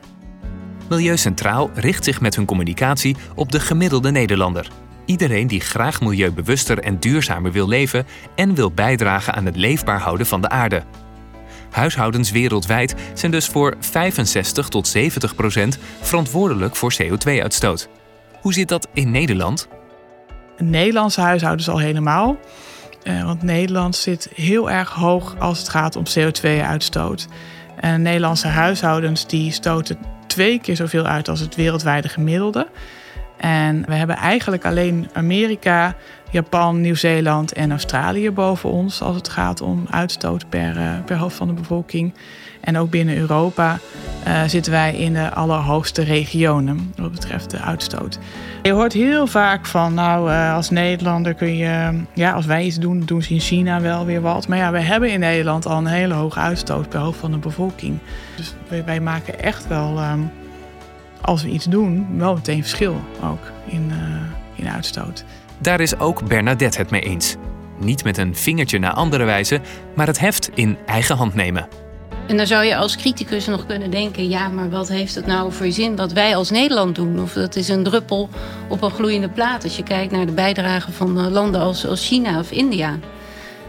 Milieu 0.90 1.18
Centraal 1.18 1.70
richt 1.74 2.04
zich 2.04 2.22
met 2.22 2.36
hun 2.36 2.46
communicatie 2.46 3.16
op 3.36 3.52
de 3.52 3.60
gemiddelde 3.60 4.12
Nederlander. 4.12 4.68
Iedereen 5.06 5.48
die 5.48 5.60
graag 5.60 6.02
milieubewuster 6.02 6.80
en 6.80 7.00
duurzamer 7.00 7.52
wil 7.52 7.68
leven 7.68 8.06
en 8.36 8.56
wil 8.56 8.72
bijdragen 8.72 9.34
aan 9.34 9.46
het 9.46 9.56
leefbaar 9.56 10.00
houden 10.00 10.26
van 10.26 10.42
de 10.42 10.50
aarde. 10.50 10.84
Huishoudens 11.72 12.32
wereldwijd 12.32 12.96
zijn 13.14 13.32
dus 13.32 13.48
voor 13.48 13.76
65 13.80 14.68
tot 14.68 14.88
70 14.88 15.36
procent 15.36 15.78
verantwoordelijk 16.02 16.76
voor 16.76 16.94
CO2-uitstoot. 17.04 17.90
Hoe 18.42 18.54
zit 18.54 18.68
dat 18.68 18.88
in 18.94 19.12
Nederland? 19.12 19.68
Nederlandse 20.58 21.22
huishoudens 21.22 21.70
al 21.70 21.80
helemaal. 21.80 22.38
Uh, 23.04 23.24
want 23.24 23.42
Nederland 23.42 23.96
zit 23.96 24.30
heel 24.36 24.72
erg 24.72 24.90
hoog 24.90 25.36
als 25.40 25.60
het 25.60 25.70
gaat 25.70 25.96
om 25.96 26.04
CO2-uitstoot. 26.04 27.28
En 27.80 28.02
Nederlandse 28.02 28.48
huishoudens 28.48 29.28
die 29.28 29.52
stoten 29.52 29.98
twee 30.28 30.60
keer 30.60 30.76
zoveel 30.76 31.06
uit 31.06 31.28
als 31.28 31.40
het 31.40 31.56
wereldwijde 31.56 32.10
gemiddelde. 32.10 32.68
En 33.44 33.84
we 33.88 33.94
hebben 33.96 34.16
eigenlijk 34.16 34.66
alleen 34.66 35.10
Amerika, 35.14 35.96
Japan, 36.32 36.82
Nieuw-Zeeland 36.82 37.54
en 37.54 37.72
Australië 37.72 38.32
boven 38.32 38.70
ons 38.70 39.02
als 39.02 39.16
het 39.16 39.30
gaat 39.30 39.62
om 39.62 39.86
uitstoot 39.90 40.50
per, 40.50 40.78
uh, 40.78 40.92
per 41.06 41.18
hoofd 41.18 41.36
van 41.36 41.48
de 41.48 41.54
bevolking. 41.54 42.14
En 42.62 42.78
ook 42.78 42.90
binnen 42.90 43.18
Europa 43.18 43.80
uh, 44.28 44.44
zitten 44.44 44.72
wij 44.72 44.96
in 44.96 45.14
de 45.14 45.34
allerhoogste 45.34 46.04
regionen 46.04 46.94
wat 46.96 47.12
betreft 47.12 47.50
de 47.50 47.60
uitstoot. 47.60 48.20
Je 48.62 48.72
hoort 48.72 48.94
heel 48.94 49.28
vaak 49.28 49.66
van, 49.66 49.94
nou, 49.94 50.32
uh, 50.32 50.54
als 50.56 50.70
Nederlander 50.70 51.34
kun 51.34 51.56
je, 51.56 52.02
ja, 52.14 52.32
als 52.32 52.46
wij 52.46 52.64
iets 52.64 52.80
doen, 52.80 53.00
doen 53.06 53.22
ze 53.22 53.34
in 53.34 53.40
China 53.40 53.82
wel 53.82 54.06
weer 54.06 54.22
wat. 54.22 54.48
Maar 54.48 54.58
ja, 54.58 54.72
we 54.72 54.80
hebben 54.80 55.12
in 55.12 55.20
Nederland 55.20 55.66
al 55.66 55.78
een 55.78 55.86
hele 55.86 56.14
hoge 56.14 56.40
uitstoot 56.40 56.90
per 56.90 57.00
hoofd 57.00 57.20
van 57.20 57.32
de 57.32 57.38
bevolking. 57.38 58.00
Dus 58.36 58.54
wij, 58.86 59.00
maken 59.00 59.40
echt 59.40 59.68
wel, 59.68 60.04
um, 60.04 60.32
als 61.24 61.44
we 61.44 61.50
iets 61.50 61.66
doen, 61.66 62.08
wel 62.18 62.34
meteen 62.34 62.62
verschil 62.62 63.02
ook 63.24 63.52
in, 63.66 63.92
uh, 63.92 63.96
in 64.56 64.70
uitstoot. 64.70 65.24
Daar 65.58 65.80
is 65.80 66.00
ook 66.00 66.28
Bernadette 66.28 66.78
het 66.78 66.90
mee 66.90 67.02
eens. 67.02 67.36
Niet 67.80 68.04
met 68.04 68.18
een 68.18 68.36
vingertje 68.36 68.80
naar 68.80 68.94
andere 68.94 69.24
wijze, 69.24 69.62
maar 69.96 70.08
het 70.08 70.20
heft 70.20 70.50
in 70.54 70.78
eigen 70.86 71.16
hand 71.16 71.34
nemen. 71.34 71.68
En 72.28 72.38
dan 72.38 72.48
zou 72.48 72.66
je 72.66 72.76
als 72.76 72.96
criticus 72.96 73.46
nog 73.46 73.66
kunnen 73.66 73.92
denken: 73.92 74.30
ja, 74.30 74.48
maar 74.48 74.70
wat 74.70 74.88
heeft 74.88 75.16
het 75.16 75.26
nou 75.26 75.52
voor 75.52 75.72
zin 75.72 75.96
wat 75.96 76.12
wij 76.12 76.36
als 76.36 76.50
Nederland 76.50 76.96
doen? 76.96 77.22
Of 77.22 77.34
dat 77.34 77.56
is 77.56 77.70
een 77.70 77.84
druppel 77.84 78.30
op 78.70 78.82
een 78.82 78.92
gloeiende 78.92 79.30
plaat 79.30 79.64
als 79.64 79.78
je 79.78 79.84
kijkt 79.84 80.12
naar 80.12 80.26
de 80.26 80.32
bijdrage 80.32 80.92
van 80.92 81.20
eh, 81.20 81.28
landen 81.28 81.62
als, 81.62 81.88
als 81.88 82.08
China 82.08 82.40
of 82.40 82.52
India. 82.52 83.00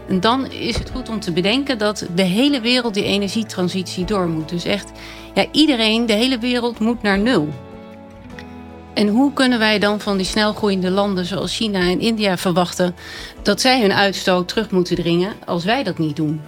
En 0.07 0.19
dan 0.19 0.51
is 0.51 0.77
het 0.77 0.89
goed 0.89 1.09
om 1.09 1.19
te 1.19 1.31
bedenken 1.31 1.77
dat 1.77 2.05
de 2.15 2.23
hele 2.23 2.61
wereld 2.61 2.93
die 2.93 3.03
energietransitie 3.03 4.05
door 4.05 4.27
moet. 4.27 4.49
Dus 4.49 4.65
echt, 4.65 4.91
ja, 5.33 5.45
iedereen, 5.51 6.05
de 6.05 6.13
hele 6.13 6.37
wereld 6.37 6.79
moet 6.79 7.01
naar 7.01 7.19
nul. 7.19 7.49
En 8.93 9.07
hoe 9.07 9.33
kunnen 9.33 9.59
wij 9.59 9.79
dan 9.79 9.99
van 9.99 10.17
die 10.17 10.25
snelgroeiende 10.25 10.91
landen 10.91 11.25
zoals 11.25 11.55
China 11.55 11.79
en 11.79 11.99
India 11.99 12.37
verwachten 12.37 12.95
dat 13.43 13.61
zij 13.61 13.81
hun 13.81 13.93
uitstoot 13.93 14.47
terug 14.47 14.71
moeten 14.71 14.95
dringen 14.95 15.33
als 15.45 15.63
wij 15.63 15.83
dat 15.83 15.97
niet 15.97 16.15
doen? 16.15 16.41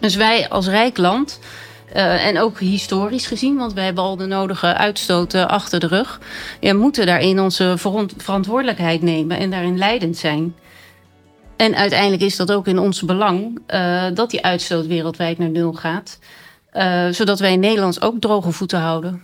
Dus 0.00 0.14
wij 0.14 0.48
als 0.48 0.66
rijk 0.66 0.96
land, 0.96 1.38
uh, 1.96 2.26
en 2.26 2.38
ook 2.38 2.60
historisch 2.60 3.26
gezien, 3.26 3.56
want 3.56 3.72
wij 3.72 3.84
hebben 3.84 4.04
al 4.04 4.16
de 4.16 4.26
nodige 4.26 4.74
uitstoten 4.74 5.48
achter 5.48 5.80
de 5.80 5.86
rug, 5.86 6.20
moeten 6.60 7.06
daarin 7.06 7.40
onze 7.40 7.74
verantwoordelijkheid 8.16 9.02
nemen 9.02 9.38
en 9.38 9.50
daarin 9.50 9.78
leidend 9.78 10.16
zijn. 10.16 10.54
En 11.56 11.74
uiteindelijk 11.74 12.22
is 12.22 12.36
dat 12.36 12.52
ook 12.52 12.66
in 12.66 12.78
ons 12.78 13.02
belang 13.02 13.58
uh, 13.68 14.04
dat 14.14 14.30
die 14.30 14.44
uitstoot 14.44 14.86
wereldwijd 14.86 15.38
naar 15.38 15.50
nul 15.50 15.72
gaat, 15.72 16.18
uh, 16.72 17.08
zodat 17.08 17.38
wij 17.38 17.52
in 17.52 17.60
Nederland 17.60 18.02
ook 18.02 18.20
droge 18.20 18.50
voeten 18.50 18.80
houden. 18.80 19.22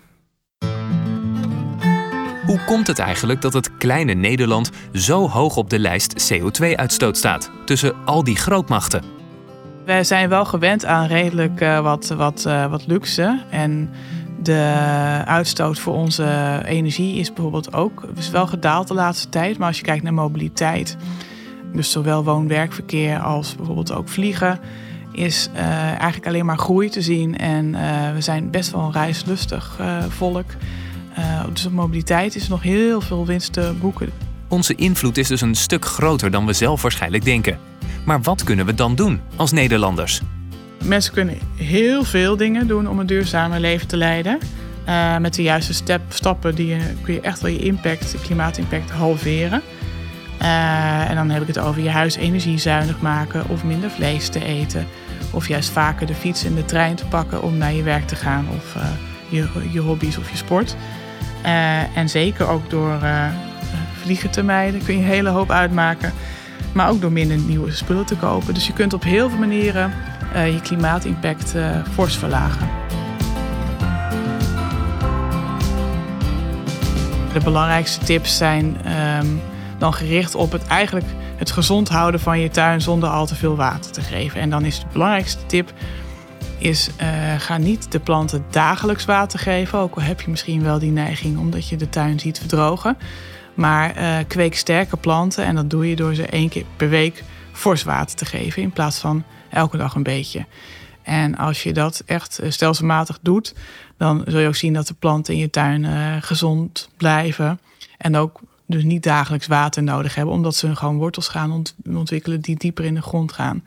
Hoe 2.47 2.65
komt 2.67 2.87
het 2.87 2.99
eigenlijk 2.99 3.41
dat 3.41 3.53
het 3.53 3.77
kleine 3.77 4.13
Nederland 4.13 4.71
zo 4.93 5.29
hoog 5.29 5.57
op 5.57 5.71
de 5.71 5.79
lijst 5.79 6.33
CO2-uitstoot 6.33 7.17
staat 7.17 7.51
tussen 7.65 7.95
al 8.05 8.25
die 8.25 8.37
grootmachten? 8.37 9.03
Wij 9.85 10.05
zijn 10.05 10.29
wel 10.29 10.45
gewend 10.45 10.85
aan 10.85 11.07
redelijk 11.07 11.61
uh, 11.61 11.81
wat, 11.81 12.09
wat, 12.09 12.45
uh, 12.47 12.71
wat 12.71 12.87
luxe. 12.87 13.43
En 13.51 13.91
de 14.43 14.73
uitstoot 15.25 15.79
voor 15.79 15.95
onze 15.95 16.61
energie 16.65 17.19
is 17.19 17.33
bijvoorbeeld 17.33 17.73
ook 17.73 18.03
is 18.17 18.31
wel 18.31 18.47
gedaald 18.47 18.89
de 18.89 18.95
laatste 18.95 19.29
tijd. 19.29 19.59
Maar 19.59 19.69
als 19.69 19.77
je 19.77 19.85
kijkt 19.85 20.03
naar 20.03 20.15
mobiliteit, 20.15 20.97
dus 21.73 21.91
zowel 21.91 22.25
woon-werkverkeer 22.25 23.19
als 23.19 23.57
bijvoorbeeld 23.57 23.93
ook 23.93 24.09
vliegen, 24.09 24.61
is 25.13 25.49
uh, 25.55 25.61
eigenlijk 25.83 26.27
alleen 26.27 26.45
maar 26.45 26.59
groei 26.59 26.89
te 26.89 27.03
zien. 27.03 27.39
En 27.39 27.73
we 28.15 28.21
zijn 28.21 28.51
best 28.51 28.71
wel 28.71 28.81
een 28.81 28.93
reislustig 28.93 29.81
volk. 30.09 30.51
dus 31.53 31.67
op 31.67 31.73
mobiliteit 31.73 32.35
is 32.35 32.49
nog 32.49 32.63
heel 32.63 33.01
veel 33.01 33.27
winst 33.27 33.53
te 33.53 33.73
boeken. 33.81 34.09
Onze 34.49 34.75
invloed 34.75 35.19
is 35.19 35.29
dus 35.29 35.41
een 35.41 35.55
stuk 35.55 35.85
groter 35.85 36.31
dan 36.31 36.47
we 36.47 36.53
zelf 36.53 36.83
waarschijnlijk 36.83 37.25
denken. 37.25 37.59
Maar 38.05 38.23
wat 38.23 38.45
kunnen 38.45 38.67
we 38.67 38.75
dan 38.75 38.95
doen 38.95 39.21
als 39.37 39.53
Nederlanders? 39.53 40.21
Mensen 40.85 41.13
kunnen 41.13 41.39
heel 41.57 42.05
veel 42.05 42.37
dingen 42.37 42.67
doen 42.67 42.89
om 42.89 42.99
een 42.99 43.07
duurzamer 43.07 43.61
leven 43.61 43.89
te 43.89 43.97
leiden. 43.97 44.39
Met 45.21 45.35
de 45.35 45.43
juiste 45.43 45.75
step, 45.75 46.01
stappen 46.09 46.55
die 46.55 46.67
je, 46.67 46.79
kun 47.03 47.15
je 47.15 47.21
echt 47.21 47.41
wel 47.41 47.51
je 47.51 47.59
impact, 47.59 48.15
klimaatimpact 48.23 48.91
halveren. 48.91 49.63
Eh, 50.41 51.11
en 51.11 51.15
dan 51.15 51.31
heb 51.31 51.43
ik 51.43 51.47
het 51.47 51.59
over 51.59 51.83
je 51.83 51.91
huis 51.91 52.17
energiezuinig 52.17 53.01
maken 53.01 53.49
of 53.49 53.65
minder 53.65 53.91
vlees 53.91 54.29
te 54.29 54.45
eten. 54.45 54.87
Of 55.31 55.49
juist 55.49 55.71
vaker 55.71 56.07
de 56.07 56.15
fiets 56.15 56.45
en 56.45 56.55
de 56.55 56.65
trein 56.65 56.95
te 56.95 57.05
pakken 57.05 57.43
om 57.43 57.59
naar 57.59 57.73
je 57.73 57.83
werk 57.83 58.07
te 58.07 58.17
gaan 58.17 58.47
of 58.57 58.75
uh, 58.77 58.83
je, 59.29 59.49
je 59.71 59.81
hobby's 59.81 60.17
of 60.17 60.31
je 60.31 60.37
sport. 60.37 60.77
Uh, 61.45 61.97
en 61.97 62.09
zeker 62.09 62.49
ook 62.49 62.71
door 62.71 62.99
vliegen 64.03 64.31
te 64.31 64.43
mijden 64.43 64.85
kun 64.85 64.95
je 64.95 65.01
een 65.01 65.07
hele 65.07 65.29
hoop 65.29 65.51
uitmaken. 65.51 66.13
Maar 66.73 66.89
ook 66.89 67.01
door 67.01 67.13
minder 67.13 67.39
nieuwe 67.39 67.73
spullen 67.73 68.07
te 68.07 68.17
kopen. 68.17 68.55
Dus 68.55 68.67
je 68.67 68.73
kunt 68.73 68.93
op 68.93 69.03
heel 69.03 69.29
veel 69.29 69.39
manieren 69.39 69.93
je 70.35 70.61
klimaatimpact 70.63 71.55
fors 71.93 72.17
verlagen. 72.17 72.69
De 77.33 77.41
belangrijkste 77.45 78.05
tips 78.05 78.37
zijn 78.37 78.77
um, 79.21 79.41
dan 79.81 79.95
gericht 79.95 80.35
op 80.35 80.53
het 80.53 80.67
eigenlijk 80.67 81.07
het 81.37 81.51
gezond 81.51 81.89
houden 81.89 82.21
van 82.21 82.41
je 82.41 82.49
tuin 82.49 82.81
zonder 82.81 83.09
al 83.09 83.27
te 83.27 83.35
veel 83.35 83.57
water 83.57 83.91
te 83.91 84.01
geven. 84.01 84.41
En 84.41 84.51
dan 84.51 84.65
is 84.65 84.79
de 84.79 84.87
belangrijkste 84.93 85.47
tip 85.47 85.73
is 86.59 86.91
uh, 87.01 87.07
ga 87.39 87.57
niet 87.57 87.93
de 87.93 88.01
planten 88.01 88.45
dagelijks 88.51 89.05
water 89.05 89.39
geven. 89.39 89.79
Ook 89.79 89.95
al 89.95 90.03
heb 90.03 90.21
je 90.21 90.31
misschien 90.31 90.63
wel 90.63 90.79
die 90.79 90.91
neiging 90.91 91.39
omdat 91.39 91.69
je 91.69 91.77
de 91.77 91.89
tuin 91.89 92.21
ziet 92.21 92.39
verdrogen. 92.39 92.97
Maar 93.55 93.97
uh, 93.97 94.17
kweek 94.29 94.57
sterke 94.57 94.97
planten 94.97 95.45
en 95.45 95.55
dat 95.55 95.71
doe 95.71 95.89
je 95.89 95.97
door 95.97 96.15
ze 96.15 96.27
één 96.27 96.49
keer 96.49 96.65
per 96.77 96.89
week 96.89 97.25
fors 97.53 97.83
water 97.83 98.17
te 98.17 98.25
geven 98.25 98.63
in 98.63 98.71
plaats 98.71 98.99
van 98.99 99.25
elke 99.51 99.77
dag 99.77 99.95
een 99.95 100.03
beetje. 100.03 100.47
En 101.03 101.37
als 101.37 101.63
je 101.63 101.73
dat 101.73 102.03
echt 102.07 102.39
eh, 102.39 102.51
stelselmatig 102.51 103.19
doet, 103.23 103.55
dan 103.97 104.23
zul 104.27 104.41
je 104.41 104.47
ook 104.47 104.55
zien 104.55 104.73
dat 104.73 104.87
de 104.87 104.95
planten 104.95 105.35
in 105.35 105.41
je 105.41 105.51
tuin 105.51 105.87
gezond 106.23 106.91
blijven. 106.97 107.61
En 107.99 108.17
ook 108.17 108.41
dus 108.71 108.85
niet 108.85 109.03
dagelijks 109.03 109.47
water 109.47 109.83
nodig 109.83 110.15
hebben, 110.15 110.35
omdat 110.35 110.55
ze 110.55 110.77
gewoon 110.77 110.97
wortels 110.97 111.29
gaan 111.29 111.63
ontwikkelen 111.89 112.41
die 112.41 112.57
dieper 112.57 112.85
in 112.85 112.95
de 112.95 113.03
grond 113.03 113.33
gaan. 113.33 113.63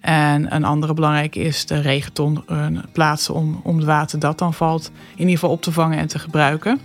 En 0.00 0.54
een 0.54 0.64
andere 0.64 0.94
belangrijke 0.94 1.40
is 1.40 1.66
de 1.66 1.80
regenton 1.80 2.44
uh, 2.50 2.66
plaatsen 2.92 3.34
om, 3.34 3.60
om 3.62 3.76
het 3.76 3.86
water 3.86 4.18
dat 4.18 4.38
dan 4.38 4.54
valt 4.54 4.90
in 5.12 5.18
ieder 5.18 5.34
geval 5.34 5.50
op 5.50 5.62
te 5.62 5.72
vangen 5.72 5.98
en 5.98 6.06
te 6.06 6.18
gebruiken. 6.18 6.80